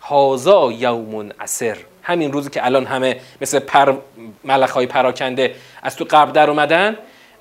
[0.00, 3.96] هازا یوم عسر همین روزی که الان همه مثل پر
[4.44, 6.96] ملخای پراکنده از تو قبر در اومدن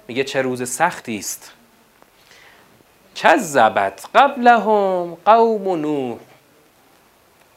[0.07, 1.51] میگه چه روز سختی است.
[3.15, 6.17] کذبت قبلهم قوم نوح.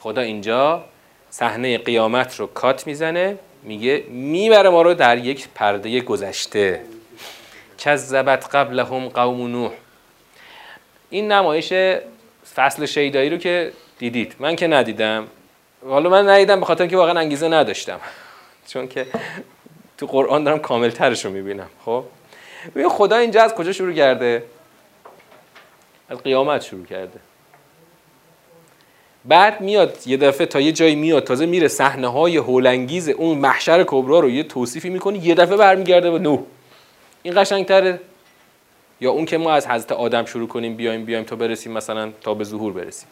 [0.01, 0.85] خدا اینجا
[1.31, 6.81] صحنه قیامت رو کات می‌زنه میگه می‌بره ما رو در یک پرده گذشته.
[7.79, 9.73] کذبت قبلهم قوم نوح.
[11.15, 11.73] این نمایش
[12.55, 14.35] فصل شیدایی رو که دیدید.
[14.39, 15.27] من که ندیدم.
[15.89, 18.01] حالا من ندیدم به خاطر که واقعا انگیزه نداشتم.
[18.71, 19.07] چون که
[19.99, 21.67] تو قرآن دارم کامل ترش رو می‌بینم.
[21.85, 22.05] خب؟
[22.75, 24.43] ببین خدا اینجا از کجا شروع کرده؟
[26.09, 27.21] از قیامت شروع کرده.
[29.25, 33.85] بعد میاد یه دفعه تا یه جایی میاد تازه میره صحنه های هولنگیز اون محشر
[33.87, 36.41] کبرا رو یه توصیفی می‌کنه یه دفعه برمیگرده به نوح.
[37.23, 38.01] این قشنگتره.
[39.05, 42.35] یا اون که ما از حضرت آدم شروع کنیم بیایم بیایم تا برسیم مثلا تا
[42.35, 43.09] به ظهور برسیم.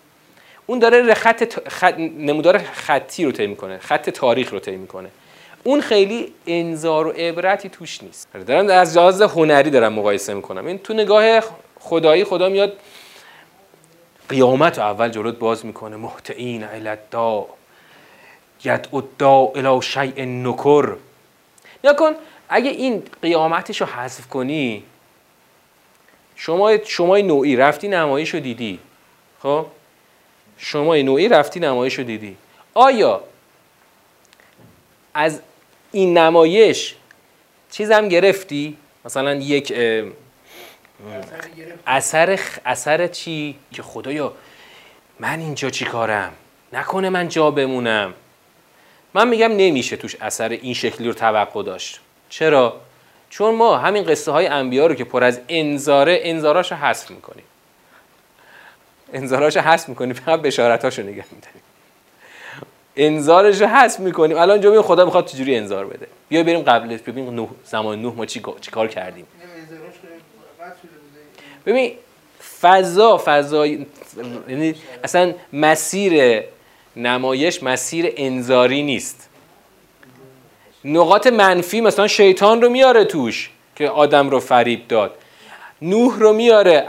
[0.67, 1.99] اون داره خط.
[1.99, 5.09] نمودار خطی رو طی می‌کنه خط تاریخ رو طی می‌کنه.
[5.65, 8.29] اون خیلی انذار و عبرتی توش نیست.
[8.47, 10.67] دارم از جهاز هنری دارم مقایسه می‌کنم.
[10.67, 11.41] این تو نگاه
[11.81, 12.73] خدایی خدا میاد
[14.29, 15.97] قیامت رو اول جلوت باز می‌کنه.
[15.97, 17.47] محتعین الدا
[18.65, 20.97] ید دا الى شیء نکر.
[21.99, 22.13] کن
[22.49, 24.83] اگه این قیامتش رو حذف کنی
[26.45, 28.79] شما شما نوعی رفتی نمایش رو دیدی.
[29.43, 29.67] خب؟
[30.59, 32.37] شما نوعی رفتی نمایش رو دیدی.
[32.75, 33.21] آیا
[35.15, 35.41] از
[35.93, 36.95] این نمایش
[37.71, 39.75] چیزم گرفتی؟ مثلا یک
[41.87, 44.33] اثر اثر چی؟ که خدایا
[45.21, 46.33] من اینجا چی کارم؟
[46.73, 48.15] نکنه من جا بمونم.
[49.15, 52.01] من میگم نمیشه توش اثر این شکلی رو توقع داشت.
[52.29, 52.81] چرا؟
[53.33, 57.45] چون ما همین قصه های انبیا رو که پر از انذاره انذاراشو حذف می‌کنیم.
[59.13, 61.63] انذاراشو حذف می‌کنیم فقط بشارتاشو نگه میداریم.
[62.97, 64.39] انذارش رو حذف می‌کنیم.
[64.39, 68.27] الان جا خدا می‌خواد چجوری انذار بده؟ بیا بریم قبلش ببین نوح زمان نوح ما
[68.27, 69.27] چی, چی کار کردیم.
[71.67, 71.93] ببین
[72.61, 76.43] فضا فضا یعنی اصلا مسیر
[76.97, 79.29] نمایش مسیر انذاری نیست.
[80.85, 85.15] نقاط منفی مثلا شیطان رو میاره توش که آدم رو فریب داد.
[85.83, 86.87] نوح رو میاره.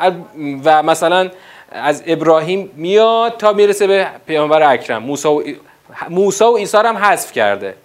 [0.63, 1.29] و مثلا
[1.71, 5.03] از ابراهیم میاد تا می‌رسه به پیامبر اکرم.
[5.03, 5.43] موسی و,
[6.10, 7.75] موسی و عیسی هم حذف کرده.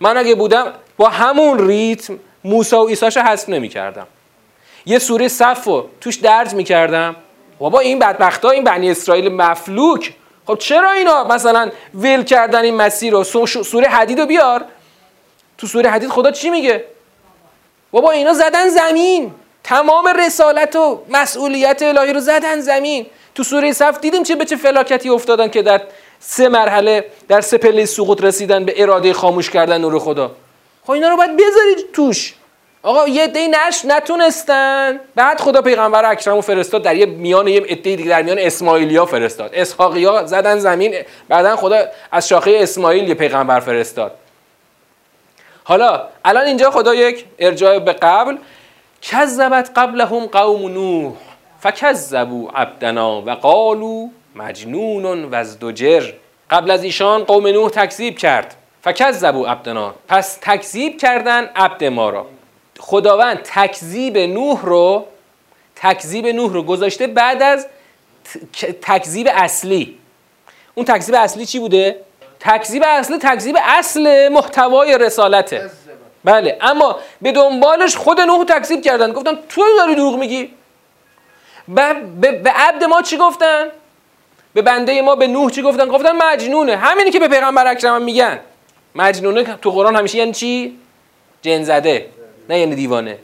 [0.00, 4.06] من اگه بودم با همون ریتم موسی و عیساشو حذف نمی‌کردم.
[4.86, 7.16] یه سوره صف رو توش درج می‌کردم.
[7.58, 10.14] بابا این بدبختا این بنی اسرائیل مفلوک.
[10.46, 14.64] خب چرا اینا مثلا ول کردن این مسیر رو؟ سوره حدید رو بیار.
[15.60, 16.84] تو سوره حدید خدا چی میگه؟
[17.90, 19.32] بابا اینا زدن زمین.
[19.64, 23.06] تمام رسالت و مسئولیت الهی رو زدن زمین.
[23.34, 25.80] تو سوره صف دیدیم چه به چه فلاکتی افتادن که در
[26.20, 30.30] سه مرحله در سه پله سقوط رسیدن به اراده خاموش کردن نور خدا.
[30.84, 32.34] خب اینا رو باید بذارید توش.
[32.82, 35.00] آقا یه دی نش نتونستن.
[35.14, 39.50] بعد خدا پیغمبر اکرم فرستاد در یه میان یه عده دیگه در میان اسماعیلیا فرستاد.
[39.54, 40.94] اسحاقیا زدن زمین.
[41.28, 44.12] بعدا خدا از شاخه اسماعیل یه پیغمبر فرستاد.
[45.70, 48.36] حالا الان اینجا خدا یک ارجاع به قبل.
[49.02, 51.12] کذبت قبلهم قوم نوح
[51.60, 56.12] فکذبوا عبدنا و قالوا مجنون وزدجر
[56.50, 58.54] قبل از ایشان قوم نوح تکذیب کرد.
[58.82, 59.94] فکذبوا عبدنا.
[60.08, 62.26] پس تکذیب کردن عبد ما را.
[62.78, 65.06] خداوند تکذیب نوح رو
[65.76, 67.66] تکذیب نوح رو گذاشته بعد از
[68.82, 69.98] تکذیب اصلی.
[70.74, 72.00] اون تکذیب اصلی چی بوده؟
[72.40, 75.70] تکذیب اصلی تکذیب اصل محتوای رسالته.
[76.24, 79.12] بله اما به دنبالش خود نوح تکذیب کردن.
[79.12, 80.50] گفتن تو داری دروغ میگی؟
[81.68, 81.92] به,
[82.32, 83.66] به عبد ما چی گفتن؟
[84.54, 86.76] به بنده ما به نوح چی گفتن؟ گفتن مجنونه.
[86.76, 88.40] همینی که به پیغمبر اکرم میگن.
[88.94, 90.78] مجنونه تو قرآن همیشه یعنی چی؟
[91.42, 92.06] جن زده
[92.48, 93.18] نه یعنی دیوانه.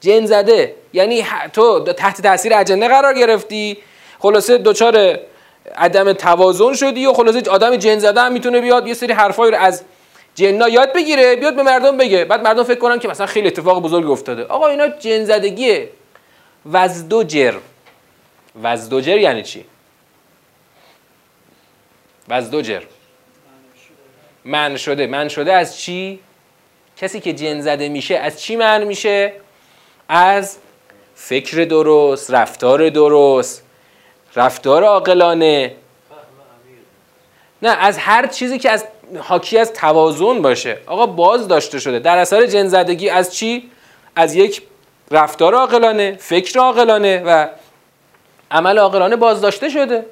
[0.00, 3.78] جن زده یعنی تو تحت تاثیر اجنه قرار گرفتی.
[4.18, 5.18] خلاصه دچار
[5.80, 8.86] عدم توازن شدی و خلاصه آدم جن زده هم می‌تونه بیاد.
[8.86, 9.82] یه سری حرفایی رو از
[10.34, 12.24] جنا یاد بگیره بیاد به مردم بگه.
[12.24, 14.44] بعد مردم فکر کنن که مثلا خیلی اتفاق بزرگ افتاده.
[14.44, 15.88] آقا اینا جن زدگیه.
[16.72, 17.54] وزدوجر.
[18.62, 19.64] وزدوجر یعنی چی؟
[22.28, 22.82] وزدوجر.
[24.44, 25.06] من شده.
[25.06, 26.20] من شده از چی؟
[26.96, 29.32] کسی که جن زده میشه از چی من میشه؟
[30.08, 30.56] از
[31.14, 33.62] فکر درست رفتار درست
[34.36, 35.74] رفتار عاقلانه.
[37.62, 38.84] نه از هر چیزی که از
[39.18, 40.78] حاکی از توازن باشه.
[40.86, 41.98] آقا باز داشته شده.
[41.98, 42.74] در اثر جن
[43.12, 43.70] از چی؟
[44.16, 44.62] از یک
[45.10, 47.46] رفتار عاقلانه فکر عاقلانه و
[48.50, 50.06] عمل عاقلانه باز داشته شده.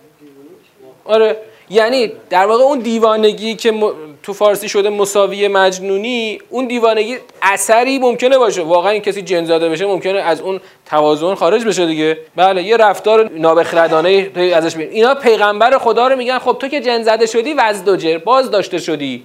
[1.05, 1.37] آره.
[1.71, 3.75] یعنی در واقع اون دیوانگی که
[4.23, 8.63] تو فارسی شده مساوی مجنونی اون دیوانگی اثری ممکنه باشه.
[8.63, 12.19] واقعا این کسی جن زده بشه ممکنه از اون توازن خارج بشه دیگه.
[12.37, 17.03] بله یه رفتار نابخردانه ازش بین اینا پیغمبر خدا رو میگن خب تو که جن
[17.03, 19.25] زده شدی وزدوجر باز داشته شدی.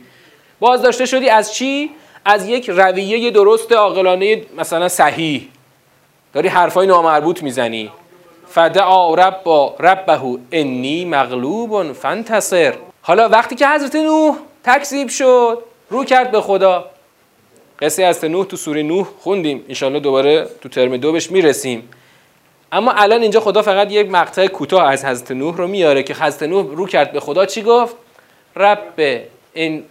[0.60, 1.90] باز داشته شدی از چی؟
[2.26, 5.48] از یک رویه درست عاقلانه مثلا صحیح.
[6.34, 7.92] داری حرفای نامربوط می‌زنی.
[8.54, 12.74] فدعا رب ربه انی مغلوب فانتصر.
[13.02, 16.86] حالا وقتی که حضرت نوح تکذیب شد رو کرد به خدا.
[17.80, 19.66] قصه از نوح تو سوره نوح خوندیم.
[19.68, 21.90] انشالله دوباره تو ترم دو بهش می‌رسیم.
[22.72, 26.44] اما الان اینجا خدا فقط یک مقطع کوتاه از حضرت نوح رو میاره که حضرت
[26.44, 27.46] نوح رو کرد به خدا.
[27.46, 27.96] چی گفت؟
[28.56, 29.22] رب
[29.54, 29.84] این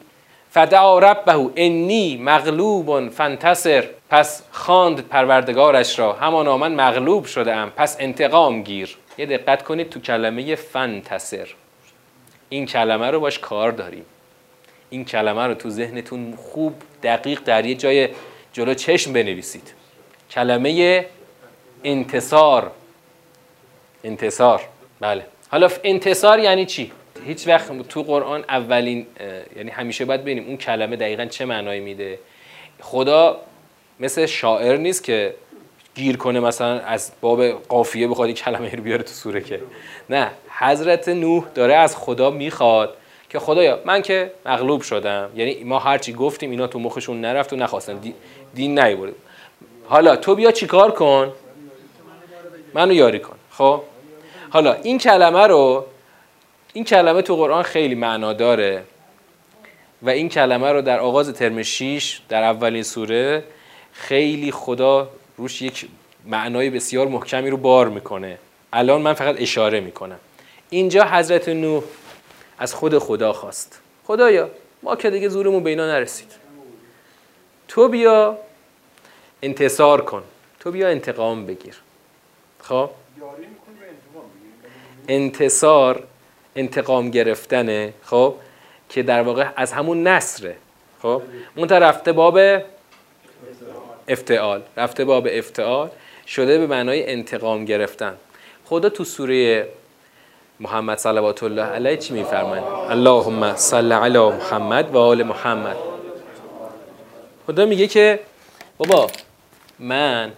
[0.52, 3.84] فدعا ربه انی مغلوب فانتصر.
[4.10, 6.12] پس خواند پروردگارش را.
[6.12, 8.96] همانا من مغلوب شده ام پس انتقام گیر.
[9.18, 11.48] یه دقت کنید تو کلمه فنتصر
[12.48, 14.04] این کلمه رو باش کار داریم.
[14.90, 18.08] این کلمه رو تو ذهنتون خوب دقیق در یه جای
[18.52, 19.74] جلو چشم بنویسید.
[20.30, 21.06] کلمه
[21.84, 22.70] انتصار.
[24.04, 24.60] انتصار.
[25.00, 25.26] بله.
[25.50, 26.92] حالا انتصار یعنی چی؟
[27.26, 29.06] هیچ وقت تو قرآن اولین
[29.56, 32.18] یعنی همیشه باید ببینیم اون کلمه دقیقا چه معنایی میده.
[32.80, 33.40] خدا
[34.00, 35.34] مثل شاعر نیست که
[35.94, 39.60] گیر کنه مثلا از باب قافیه بخواد کلمه رو بیاره تو سوره که.
[40.10, 42.96] نه حضرت نوح داره از خدا می‌خواد
[43.28, 45.30] که خدایا من که مغلوب شدم.
[45.36, 48.00] یعنی ما هرچی گفتیم اینا تو مخشون نرفت و نخواستن.
[48.54, 49.12] دین نیورد.
[49.84, 51.32] حالا تو بیا چیکار کن؟
[52.74, 53.36] منو یاری کن.
[53.50, 53.80] خب؟
[54.50, 55.84] حالا این کلمه رو
[56.72, 58.84] این کلمه تو قرآن خیلی معنا داره
[60.02, 63.44] و این کلمه رو در آغاز ترم 6 در اولین سوره
[63.92, 65.88] خیلی خدا روش یک
[66.26, 68.38] معنای بسیار محکمی رو بار می‌کنه.
[68.72, 70.18] الان من فقط اشاره می‌کنم.
[70.70, 71.82] اینجا حضرت نوح
[72.58, 73.80] از خود خدا خواست.
[74.04, 74.50] خدایا
[74.82, 76.32] ما که دیگه زورمون به اینا نرسید.
[77.68, 78.38] تو بیا
[79.42, 80.22] انتصار کن.
[80.60, 81.76] تو بیا انتقام بگیر.
[82.60, 82.90] خب؟
[85.08, 86.04] انتصار
[86.56, 88.34] انتقام گرفتنه خب؟
[88.88, 90.56] که در واقع از همون نصره
[91.02, 91.22] خب؟
[91.56, 92.38] اون رفته باب
[94.08, 95.90] افتعال رفته باب افتعال
[96.26, 98.16] شده به معنای انتقام گرفتن.
[98.64, 99.68] خدا تو سوره
[100.60, 105.76] محمد صلوات الله علیه چی میفرماید؟ اللهم صل علی محمد و آل محمد.
[107.46, 108.20] خدا میگه که
[108.78, 109.10] بابا
[109.78, 110.32] من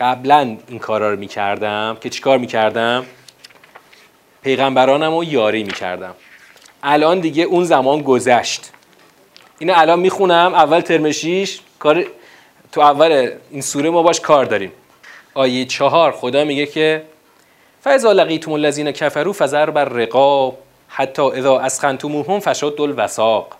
[0.00, 1.96] قبلا این کارا رو می‌کردم.
[2.00, 3.06] که چیکار می‌کردم؟
[4.44, 6.14] پیغمبرانم رو یاری می‌کردم.
[6.82, 8.70] الان دیگه اون زمان گذشت.
[9.58, 12.04] اینو الان می‌خونم اول ترمشیش کار
[12.72, 14.72] تو اول این سوره ما باش کار داریم.
[15.34, 17.02] آیه چهار خدا میگه که
[17.84, 23.56] فاذا لقیتم الذین کفروا فضرب الرقاب حتی اذا اسخنتموهم فشد الوساق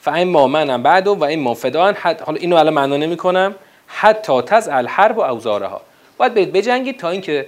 [0.00, 3.54] فاما منم بعد و اما فدان حد حالا اینو الان معنا نمی‌کنم.
[3.86, 5.80] حتی تز الحرب و اوزارها
[6.16, 7.46] باید برید بجنگید تا اینکه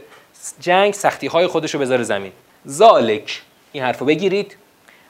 [0.60, 2.32] جنگ سختی های خودش رو بذاره زمین.
[2.68, 3.42] ذالک
[3.72, 4.56] این حرفو بگیرید.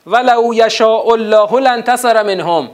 [0.06, 2.70] ولو یشاء الله لانتصر منهم.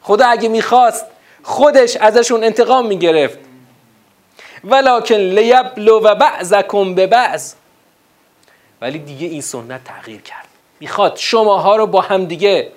[0.00, 1.06] خدا اگه می‌خواست
[1.42, 3.38] خودش ازشون انتقام می‌گرفت.
[4.64, 7.54] ولکن لیبلو و بعضکم به بعض.
[8.80, 10.46] ولی دیگه این سنت تغییر کرد.
[10.80, 12.72] می‌خواد شماها رو با هم دیگه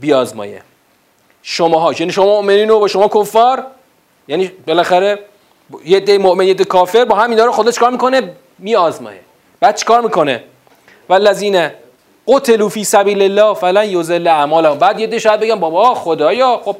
[0.00, 0.62] بیازمایه.
[1.42, 3.66] شماها یعنی شما مؤمنین و با شما کفار
[4.28, 5.18] یعنی بالاخره
[5.84, 8.32] یه دی مؤمن یه دی کافر با هم اینا رو خودش کار می‌کنه.
[8.58, 9.20] میآزمایه.
[9.60, 10.44] بعد چیکار می‌کنه؟
[11.08, 11.68] والذین
[12.28, 14.78] قتلوا فی سبیل الله فلن یذل اعمالهم.
[14.78, 16.76] بعد یه شاید بگم بابا خدایا خب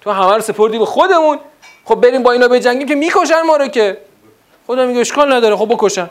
[0.00, 1.38] تو همه رو سپردی به خودمون.
[1.84, 3.98] خب بریم با اینا بجنگیم که می‌کشن ما رو که.
[4.66, 6.10] خدا میگه اشکال نداره خب بکشن.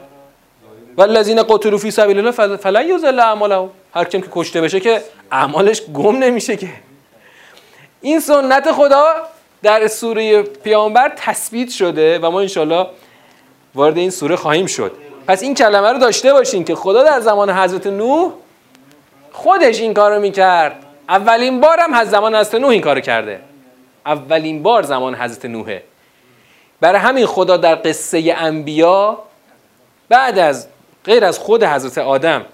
[0.97, 3.69] والذین قتلوا فی سبیل الله فلن یذل اعمالهم.
[3.93, 6.69] هر کیم که کشته بشه که اعمالش گم نمیشه که.
[8.01, 9.05] این سنت خدا
[9.63, 12.87] در سوره پیامبر تثبیت شده و ما انشالله
[13.75, 14.91] وارد این سوره خواهیم شد.
[15.27, 18.31] پس این کلمه رو داشته باشین که خدا در زمان حضرت نوح
[19.31, 20.85] خودش این کار رو می‌کرد.
[21.09, 23.39] اولین بار هم از زمان حضرت نوح این کار کرده.
[24.05, 25.83] اولین بار زمان حضرت نوحه.
[26.81, 29.17] برای همین خدا در قصه انبیا
[30.09, 30.67] بعد از
[31.05, 32.45] غیر از خود حضرت آدم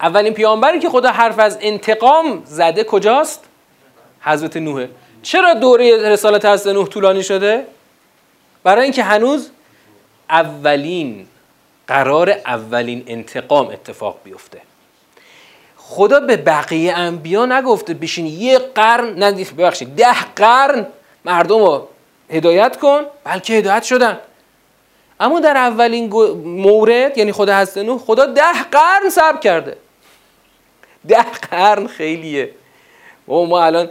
[0.00, 3.44] اولین پیامبری که خدا حرف از انتقام زده کجاست؟
[4.20, 4.88] حضرت نوحه.
[5.22, 7.66] چرا دوره رسالت حضرت نوح طولانی شده؟
[8.64, 9.50] برای اینکه هنوز
[10.30, 11.26] اولین
[11.86, 14.60] قرار اولین انتقام اتفاق بیفته.
[15.76, 20.86] خدا به بقیه انبیا نگفته بشین یه قرن نه ببخشید ده قرن
[21.24, 21.88] مردم رو
[22.30, 24.18] هدایت کن بلکه هدایت شدن.
[25.20, 26.12] اما در اولین
[26.44, 29.76] مورد یعنی خدا هست نوح خدا ده قرن صبر کرده.
[31.08, 32.50] ده قرن خیلیه.
[33.28, 33.90] ما ما الان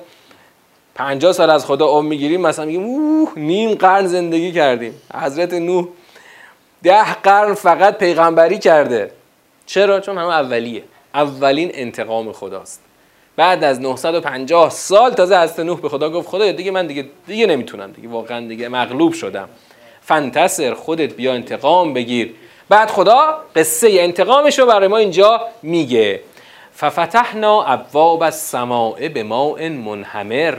[1.01, 5.01] پنجاه سال از خدا عمر می‌گیریم مثلا میگیم اوه نیم قرن زندگی کردیم.
[5.13, 5.87] حضرت نوح
[6.83, 9.11] ده قرن فقط پیغمبری کرده.
[9.65, 10.83] چرا؟ چون همه اولیه.
[11.13, 12.81] اولین انتقام خداست.
[13.35, 17.45] بعد از 950 سال تازه حضرت نوح به خدا گفت خدا دیگه من دیگه دیگه
[17.45, 19.49] نمی‌تونم دیگه واقعا دیگه مغلوب شدم.
[20.01, 22.33] فنتصر خودت بیا انتقام بگیر.
[22.69, 26.19] بعد خدا قصه انتقامش رو برای ما اینجا میگه.
[26.73, 30.57] ففتحنا ابواب السماء به ماء منهمر.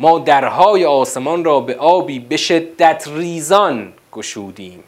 [0.00, 4.84] ما درهای آسمان را به آبی به شدت ریزان گشودیم.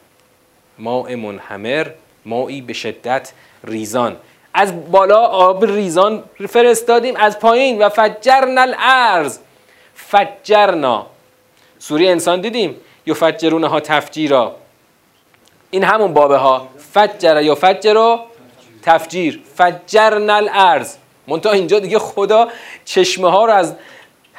[0.78, 1.86] ماء منهمر
[2.26, 3.32] مایی به شدت
[3.64, 4.16] ریزان.
[4.54, 9.38] از بالا آب ریزان فرستادیم از پایین و فجرنا الارض.
[9.94, 11.06] فجرنا.
[11.78, 14.54] سوری انسان دیدیم؟ یفجرونه ها تفجیرا.
[15.70, 18.18] این همون بابه ها فجر یا فجر
[18.82, 19.42] تفجیر.
[19.56, 20.96] فجرنا الارض.
[21.26, 22.48] منتها اینجا دیگه خدا
[22.84, 23.74] چشمه ها رو از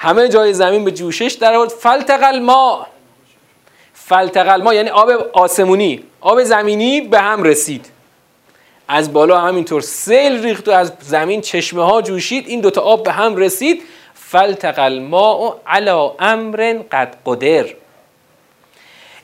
[0.04, 1.70] همه جای زمین به جوشش در آورد.
[1.70, 2.86] فلتق الماء
[3.93, 6.04] فلتق الماء یعنی آب آسمونی.
[6.22, 7.86] آب زمینی به هم رسید.
[8.88, 12.47] از بالا همینطور سیل ریخت و از زمین چشمه ها جوشید.
[12.47, 13.82] این دوتا آب به هم رسید.
[14.14, 17.66] فلتق الماء علی امر قد قدر.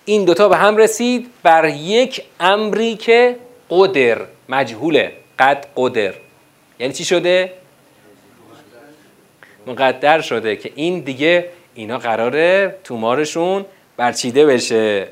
[0.06, 3.36] این دوتا به هم رسید بر یک امری که
[3.70, 4.18] قدر
[4.50, 6.14] مجهوله قد قدر.
[6.80, 7.59] یعنی چی شده؟
[9.70, 13.66] مقدر شده که این دیگه اینا قراره تومارشون
[13.98, 15.08] برچیده بشه.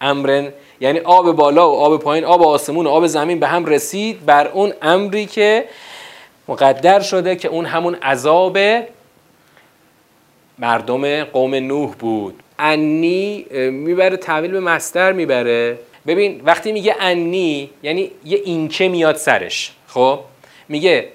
[0.00, 4.26] امرن یعنی آب بالا و آب پایین آب آسمون و آب زمین به هم رسید
[4.26, 5.64] بر اون امری که
[6.48, 8.58] مقدر شده که اون همون عذاب
[10.58, 12.42] مردم قوم نوح بود.
[12.58, 15.78] انی می‌بره تحویل به مستر می‌بره.
[16.06, 19.72] ببین وقتی میگه انی یعنی یه اینکه میاد سرش.
[19.86, 20.18] خب؟
[20.68, 21.08] میگه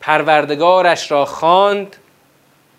[0.00, 1.96] پروردگارش را خواند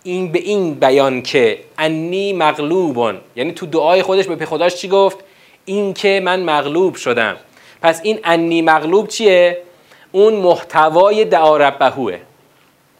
[0.04, 3.18] این به این بیان که انی مغلوبون.
[3.36, 5.18] یعنی تو دعای خودش به خداش چی گفت؟
[5.66, 7.36] این که من مغلوب شدم.
[7.82, 9.58] پس این انی مغلوب چیه؟
[10.12, 12.20] اون محتوای دعا ربهوه.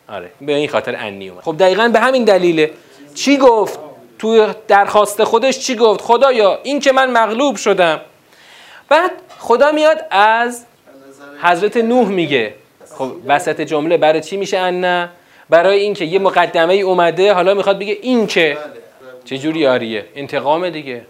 [0.10, 1.43] آره به این خاطر انی اومد.
[1.43, 2.72] خب دقیقا به همین دلیله.
[3.16, 3.80] چی گفت؟
[4.20, 8.01] تو درخواست خودش چی گفت؟ خدایا این که من مغلوب شدم.
[8.89, 10.66] بعد خدا میاد از
[11.41, 12.54] حضرت نوح میگه.
[12.97, 15.10] خب وسط جمله برای چی میشه ان
[15.49, 18.57] برای اینکه یه مقدمه ای اومده حالا می‌خواد بگه این که
[19.25, 21.05] چه جوری یاریه انتقام دیگه.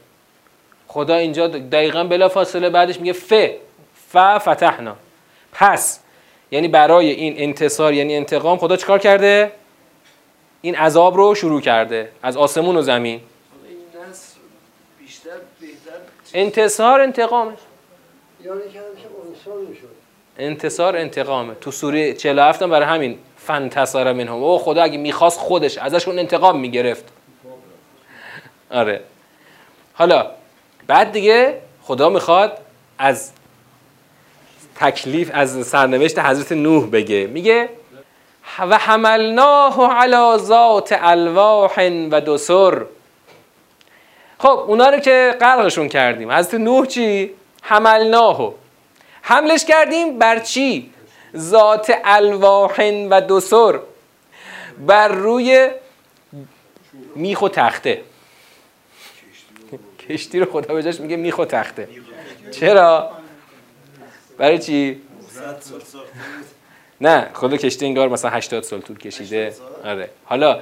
[0.87, 3.33] خدا اینجا دقیقا بلا فاصله بعدش میگه ف
[4.11, 4.95] ف فتحنا.
[5.53, 5.99] پس
[6.51, 9.51] یعنی برای این انتصار یعنی انتقام خدا چکار کرده؟
[10.61, 13.21] این عذاب رو شروع کرده از آسمون و زمین.
[16.33, 17.57] انتصار انتقامش.
[20.37, 24.43] انتصار انتقامه تو سوره 47 هم برای همین فنتصار منهم.
[24.43, 27.03] او خدا اگه می‌خواست خودش ازشون انتقام می‌گرفت.
[28.71, 29.01] آره.
[29.93, 30.27] حالا
[30.87, 32.57] بعد دیگه خدا می‌خواد
[32.97, 33.31] از
[34.75, 37.27] تکلیف از سرنوشت حضرت نوح بگه.
[37.27, 37.69] میگه
[38.59, 42.81] و حملناه علی ذات الواح و دسر.
[44.39, 46.31] خب اونا رو که غرقشون کردیم.
[46.31, 47.31] حضرت نوح چی؟
[47.61, 48.53] حملناه.
[49.25, 50.93] حملش کردیم بر چی؟
[51.37, 53.79] ذات الواح و دسر
[54.87, 55.69] بر روی
[57.15, 58.01] میخ و تخته.
[60.09, 61.87] کشتی رو خدا بجاش میگه میخ و تخته.
[62.51, 63.09] چرا؟
[64.37, 65.01] برای چی؟
[67.01, 69.53] نه خدا کشتی انگار مثلا 80 سال طول کشیده.
[69.83, 70.09] آره.
[70.25, 70.59] حالا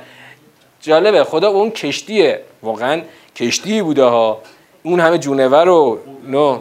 [0.82, 2.42] جالبه خدا اون کشتیه.
[2.64, 3.02] واقعا
[3.36, 4.42] کشتی بوده ها.
[4.84, 6.60] اون همه جونور و نه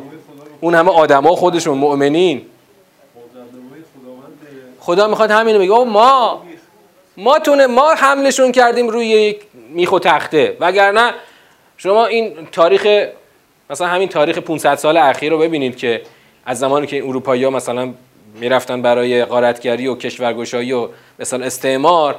[0.60, 2.42] اون همه آدما خودشون مؤمنین.
[4.80, 5.84] خدا می‌خواد همینو بگه.
[5.84, 6.42] ما
[7.16, 9.40] ما تونه ما حملشون کردیم روی یک
[9.70, 10.56] میخ و تخته.
[10.60, 11.14] وگرنه
[11.76, 13.08] شما این تاریخ
[13.70, 16.02] مثلا همین تاریخ 500 سال اخیر رو ببینید که
[16.46, 17.94] از زمانی که اروپایی ها مثلا
[18.34, 20.88] می‌رفتن برای غارتگری و کشورگشایی و
[21.18, 22.18] مثلا استعمار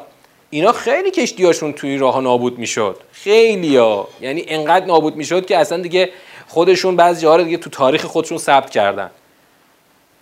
[0.49, 2.97] اینا خیلی کشتیاشون توی راه نابود می‌شد.
[3.11, 6.09] خیلی ها یعنی انقدر نابود می‌شد که اصلا دیگه
[6.51, 9.09] خودشون بعضی جاها دیگه تو تاریخ خودشون ثبت کردن.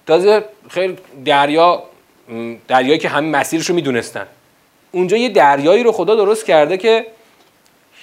[0.07, 1.83] تازه خیلی دریا
[2.67, 4.25] دریایی که همین مسیرش رو می‌دونستن.
[4.91, 7.05] اونجا یه دریایی رو خدا درست کرده که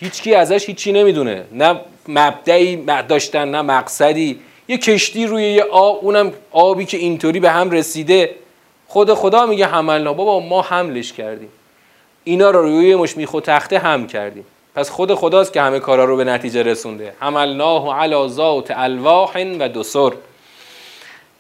[0.01, 1.45] هیچکی ازش هیچی نمی‌دونه.
[1.53, 2.77] نه مبدعی
[3.09, 4.41] داشتن نه مقصدی.
[4.69, 8.35] یه کشتی روی یه آب اونم آبی که اینطوری به هم رسیده.
[8.89, 11.49] خود خدا میگه حملنا بابا ما حملش کردیم.
[12.25, 14.47] اینا رو روی مش میخو تخته هم کردیم.
[14.77, 17.13] پس خود خداست که همه کارا رو به نتیجه رسونده.
[17.21, 20.13] حملناه علی ذات الواح و دسر.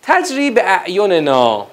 [0.02, 1.66] تجری به اعیننا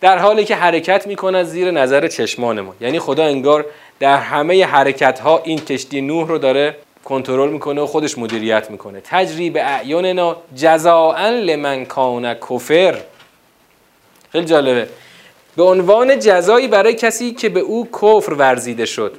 [0.00, 3.66] در حالی که حرکت می‌کنه زیر نظر چشمان ما یعنی خدا انگار
[4.00, 9.00] در همه حرکت ها این کشتی نوح رو داره کنترل می‌کنه و خودش مدیریت می‌کنه.
[9.04, 13.00] تجری به اعیننا جزاء لمن کان کفر.
[14.32, 14.88] خیلی جالبه.
[15.56, 19.16] به عنوان جزایی برای کسی که به او کفر ورزیده شد.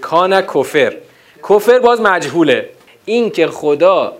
[0.00, 0.96] کان کفر.
[1.48, 2.70] کفر باز مجهوله.
[3.04, 4.16] این که خدا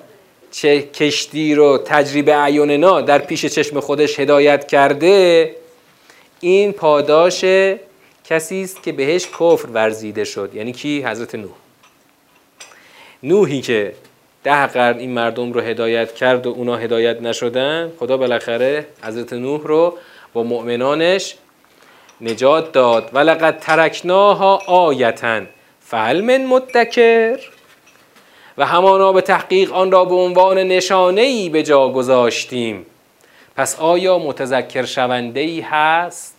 [0.51, 5.51] چه کشتی رو تجریب اعیننا در پیش چشم خودش هدایت کرده
[6.41, 7.45] این پاداش
[8.25, 10.51] کسی است که بهش کفر ورزیده شد.
[10.55, 11.51] یعنی کی؟ حضرت نوح.
[13.23, 13.95] نوحی که
[14.45, 19.61] ده قرن این مردم رو هدایت کرد و اونا هدایت نشدن خدا بالاخره حضرت نوح
[19.65, 19.99] رو
[20.33, 21.35] با مؤمنانش
[22.21, 23.11] نجات داد.
[23.13, 25.41] ولقد ترکناها آیتا.
[25.91, 27.39] فهل من مدکر.
[28.59, 32.87] و همانا به تحقیق آن را به عنوان نشانه ای به جا گذاشتیم.
[33.57, 36.37] پس آیا متذکر شونده ای هست؟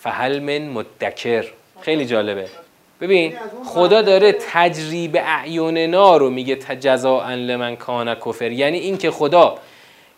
[0.00, 1.44] فهل من مدکر.
[1.80, 2.48] خیلی جالبه.
[3.00, 8.52] ببین خدا داره تجریب اعیوننا رو میگه جزاء لمن کان کفر.
[8.52, 9.58] یعنی اینکه خدا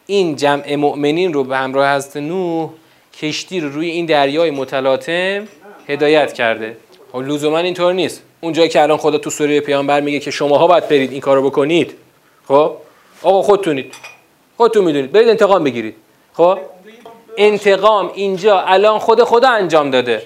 [0.06, 2.70] این جمع مؤمنین رو به همراه حضرت نوح
[3.20, 5.48] کشتی رو روی این دریای متلاطم
[5.88, 6.76] هدایت کرده.
[7.12, 8.22] خب لزوما اینطور نیست.
[8.40, 11.94] اونجایی که الان خدا تو سوره پیامبر میگه که شماها باید برید این کارو بکنید.
[12.48, 12.76] خب؟
[13.22, 13.94] آقا خودتونید.
[14.56, 15.12] خودتون می‌دونید.
[15.12, 15.94] برید انتقام بگیرید.
[16.32, 16.58] خب؟
[17.38, 20.22] انتقام اینجا الان خود خدا انجام داده.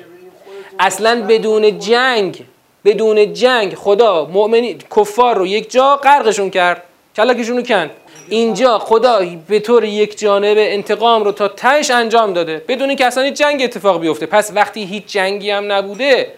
[0.79, 2.45] اصلا بدون جنگ
[2.85, 6.83] بدون جنگ خدا مؤمنی کفار رو یک جا غرقشون کرد.
[7.17, 7.91] کلکشون رو کند.
[8.29, 12.63] اینجا خدا به طور یک جانبه انتقام رو تا تهش انجام داده.
[12.69, 14.27] بدون اینکه اصلا جنگ اتفاق بیفته.
[14.27, 16.33] پس وقتی هیچ جنگی هم نبوده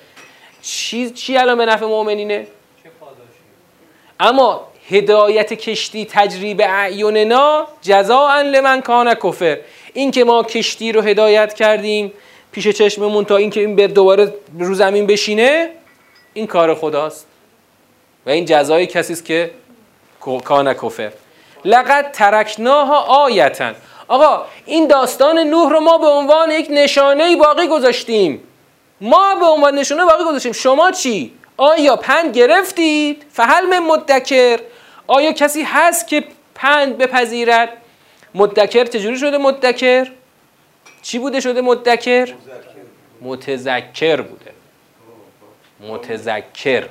[0.63, 2.47] چی, چی الان به نفع مؤمنینه؟
[4.21, 9.59] اما هدایت کشتی تجریب اعیوننا جزاء لمن کان کفر.
[9.93, 12.13] این که ما کشتی رو هدایت کردیم
[12.53, 15.71] پیش چشممون تا اینکه این بر دوباره رو زمین بشینه
[16.35, 17.27] این کار خداست.
[18.27, 19.51] و این جزای کسی است که
[20.45, 21.13] کان کفر.
[21.65, 23.75] لقد ترکناها آیتن
[24.09, 28.43] آقا این داستان نوح رو ما به عنوان یک نشانه باقی گذاشتیم.
[29.01, 30.53] ما به عنوان نشانه باقی گذاشتیم.
[30.53, 34.61] شما چی؟ آیا پند گرفتید؟ فهل من مدکر.
[35.07, 36.25] آیا کسی هست که
[36.55, 37.69] پند بپذیرد؟
[38.35, 40.09] مدکر چجوری شده مدکر؟
[41.03, 42.35] چی بوده شده مدکر؟
[43.21, 44.53] متذکر بوده.
[45.81, 46.89] متذکر.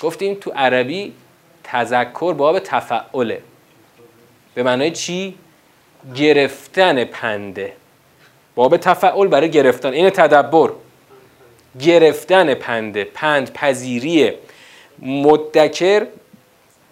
[0.00, 1.12] گفتیم تو عربی
[1.64, 3.42] تذکر باب تفعله.
[4.54, 5.34] به معنای چی؟
[6.14, 7.72] گرفتن پنده.
[8.54, 9.92] باب تفعل برای گرفتن.
[9.92, 10.70] این تدبر.
[11.80, 14.32] گرفتن پنده پند پذیری
[14.98, 16.06] مدکر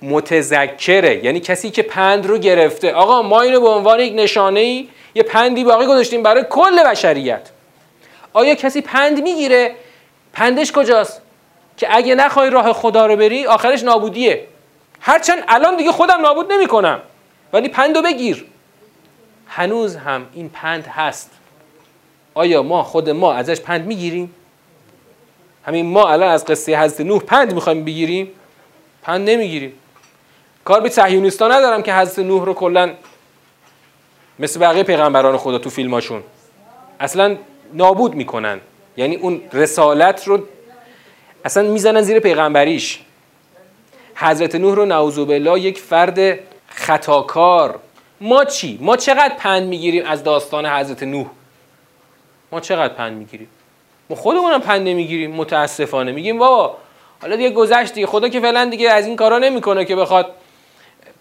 [0.03, 1.24] متذکره.
[1.24, 2.93] یعنی کسی که پند رو گرفته.
[2.93, 7.51] آقا ما اینو به عنوان یک نشانه ای یه پندی باقی گذاشتیم برای کل بشریت.
[8.33, 9.74] آیا کسی پند می‌گیره؟
[10.33, 11.22] پندش کجاست؟
[11.76, 14.47] که اگه نخوای راه خدا رو بری آخرش نابودیه.
[15.01, 17.01] هرچند الان دیگه خودم نابود نمی‌کنم.
[17.53, 18.45] ولی پندو بگیر.
[19.47, 21.30] هنوز هم این پند هست.
[22.35, 24.35] آیا ما خود ما ازش پند می‌گیریم؟
[25.67, 28.29] همین ما الان از قصه حضرت نوح پند می‌خوایم بگیریم؟
[29.03, 29.73] پند نمی‌گیریم.
[30.65, 32.91] کار به صهیونیستا ندارم که حضرت نوح رو کلا
[34.39, 36.23] مثل بقیه پیغمبران خدا تو فیلماشون
[37.01, 37.37] اصلا
[37.73, 38.61] نابود می‌کنن.
[38.97, 40.41] یعنی اون رسالت رو
[41.45, 43.01] اصلا می‌زنن زیر پیغمبریش.
[44.15, 46.39] حضرت نوح رو نعوذ بالله یک فرد
[46.69, 47.79] خطاکار.
[48.21, 51.27] ما چی؟ ما چقدر پند می‌گیریم از داستان حضرت نوح؟
[52.53, 53.49] ما چقدر پند می‌گیریم؟
[54.13, 56.13] ما خودمون هم پند نمی‌گیریم متاسفانه.
[56.13, 56.77] میگیم بابا
[57.23, 58.07] حالا دیگه گذشت دیگه.
[58.07, 60.27] خدا که فعلا دیگه از این کارا نمی‌کنه که بخواد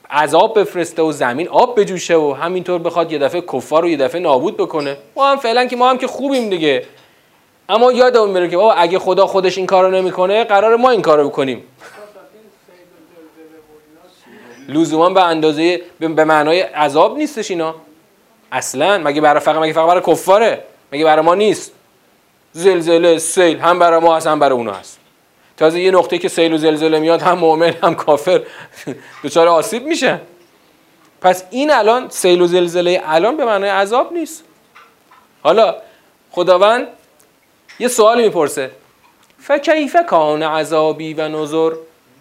[0.10, 4.22] عذاب بفرسته و زمین آب بجوشه و همینطور بخواد یه دفعه کفار رو یه دفعه
[4.22, 4.98] نابود بکنه.
[5.16, 6.86] ما هم فعلا که ما هم که خوبیم دیگه.
[7.70, 11.30] اما یادمون میره که بابا اگه خدا خودش این کارو نمی‌کنه قرار ما این کارو
[11.30, 11.64] بکنیم.
[14.70, 17.76] لزوما به اندازه به معنای عذاب نیستش اینا.
[18.52, 21.72] اصلا مگه برای فقط مگه فقط برای کفاره؟ مگه برای ما نیست؟
[22.54, 25.00] زلزله سیل هم برای ما هست هم برای اونا هست.
[25.58, 28.42] تازه یه نقطه که سیل و زلزله میاد هم مؤمن هم کافر
[29.24, 30.22] دچار آسیب میشه.
[31.22, 34.44] پس این الان سیل و زلزله الان به معنای عذاب نیست.
[35.44, 35.76] حالا
[36.32, 36.88] خداوند
[37.80, 38.72] یه سوالی می‌پرسه.
[39.40, 41.72] فکیف کان عذابی و نظر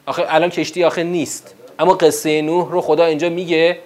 [0.07, 1.55] آخه الان کشتی آخه نیست.
[1.79, 3.79] اما قصه نوح رو خدا اینجا میگه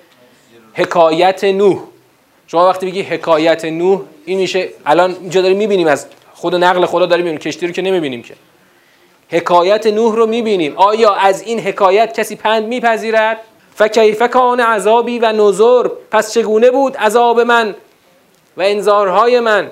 [0.75, 1.83] حکایت نوح.
[2.47, 7.07] شما وقتی بگی حکایت نوح این میشه الان اینجا داریم می‌بینیم از خود نقل خدا
[7.07, 8.35] داریم می‌بینیم کشتی رو که نمی‌بینیم که.
[9.29, 10.77] حکایت نوح رو می‌بینیم.
[10.77, 13.39] آیا از این حکایت کسی پند میپذیرد؟
[13.75, 17.75] فکیف کان عذابی و نظر پس چگونه بود عذاب من
[18.57, 19.71] و انذارهای من؟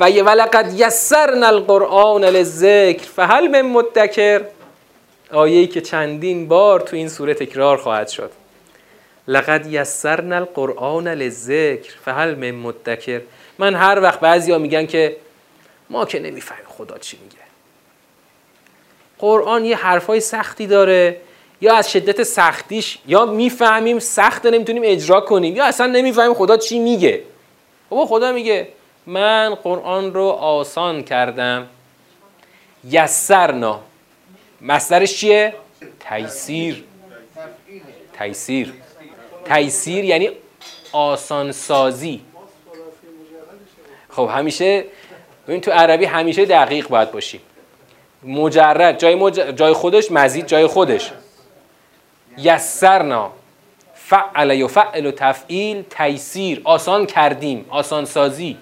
[0.00, 3.04] ولقد یسرنا القرآن للذکر.
[3.16, 4.40] فهل من مدکر.
[5.32, 8.30] آیه‌ای که چندین بار تو این سوره تکرار خواهد شد.
[9.28, 11.92] لقد یسرنا القرآن للذکر.
[12.04, 13.20] فهل من مدکر.
[13.60, 15.16] من هر وقت بعضیا میگن که
[15.90, 17.36] ما که نمی‌فهمیم خدا چی میگه.
[19.18, 21.20] قرآن یه حرفای سختی داره.
[21.60, 26.78] یا از شدت سختیش یا می‌فهمیم سخت نمی‌تونیم اجرا کنیم یا اصلا نمی‌فهمیم خدا چی
[26.78, 27.22] میگه.
[27.88, 28.68] بابا خدا میگه
[29.06, 31.66] من قرآن رو آسان کردم.
[32.84, 33.80] یسرنا.
[34.60, 35.54] مصدرش چیه؟
[36.00, 36.84] تیسیر.
[38.18, 38.72] تیسیر.
[39.44, 40.30] تیسیر یعنی
[40.92, 42.20] آسان سازی
[44.10, 44.84] خب همیشه
[45.48, 47.40] ببین تو عربی همیشه دقیق باید باشی.
[48.22, 51.12] مجرد جای, جای خودش مزید جای خودش.
[52.38, 53.30] یسرنا
[53.94, 58.56] فعل و فعل و تفعیل تیسیر آسان کردیم آسان سازی.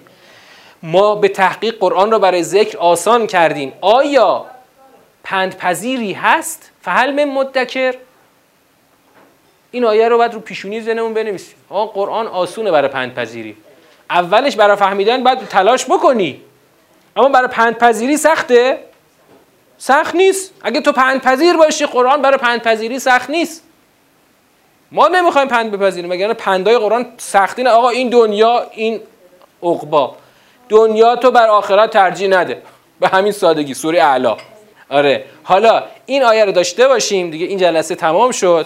[0.83, 3.73] ما به تحقیق قرآن را برای ذکر آسان کردیم.
[3.81, 4.45] آیا
[5.23, 7.95] پندپذیری هست؟ فهل من مدکر.
[9.71, 11.55] این آیه رو باید رو پیشونی زنمون بنویسیم.
[11.69, 13.57] آقا قرآن آسونه برای پندپذیری.
[14.09, 16.41] اولش برای فهمیدن باید تلاش بکنی.
[17.15, 18.79] اما برای پندپذیری سخته؟
[19.77, 20.53] سخت نیست.
[20.61, 23.63] اگه تو پندپذیر باشی قرآن برای پندپذیری سخت نیست.
[24.91, 27.69] ما نمی‌خوایم پند بپذیریم مگر پندای قرآن سختی نه.
[27.69, 29.01] آقا این دنیا این
[29.63, 30.15] عقبا.
[30.69, 32.61] دنیا تو بر آخرت ترجیح نده.
[32.99, 34.37] به همین سادگی سوره اعلا.
[34.89, 35.25] آره.
[35.43, 38.65] حالا این آیه رو داشته باشیم دیگه این جلسه تمام شد.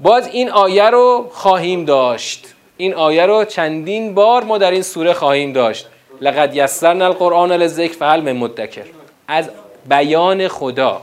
[0.00, 2.53] باز این آیه رو خواهیم داشت.
[2.76, 5.88] این آیه رو چندین بار ما در این سوره خواهیم داشت.
[6.20, 8.84] لقد یسرنا القرآن للذکر فهل من مدکر.
[9.28, 9.50] از
[9.88, 11.02] بیان خدا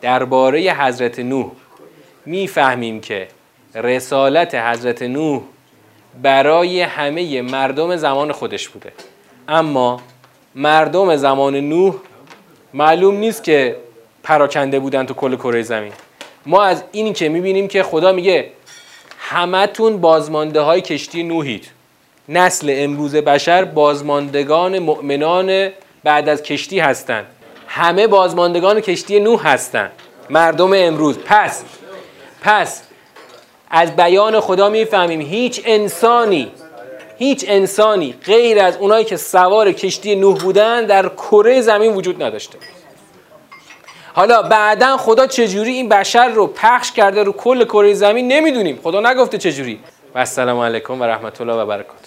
[0.00, 1.50] درباره حضرت نوح
[2.26, 3.28] می‌فهمیم که
[3.74, 5.42] رسالت حضرت نوح
[6.22, 8.92] برای همه مردم زمان خودش بوده.
[9.48, 10.00] اما
[10.54, 11.94] مردم زمان نوح
[12.74, 13.76] معلوم نیست که
[14.22, 15.92] پراکنده بودن تو کل کره زمین.
[16.46, 18.50] ما از این که می‌بینیم که خدا میگه
[19.28, 21.66] همتون بازمانده های کشتی نوحید.
[22.28, 25.70] نسل امروز بشر بازماندگان مؤمنان
[26.04, 27.26] بعد از کشتی هستند.
[27.68, 29.90] همه بازماندگان کشتی نوح هستند.
[30.30, 31.18] مردم امروز.
[31.18, 31.64] پس
[32.40, 32.82] پس
[33.70, 36.50] از بیان خدا می‌فهمیم هیچ انسانی
[37.18, 42.58] هیچ انسانی غیر از اونایی که سوار کشتی نوح بودن در کره زمین وجود نداشته.
[44.16, 48.80] حالا بعدا خدا چجوری این بشر رو پخش کرده رو کل کره زمین نمی‌دونیم.
[48.82, 49.80] خدا نگفته چجوری.
[50.14, 52.05] و السلام علیکم و رحمت الله و برکاته.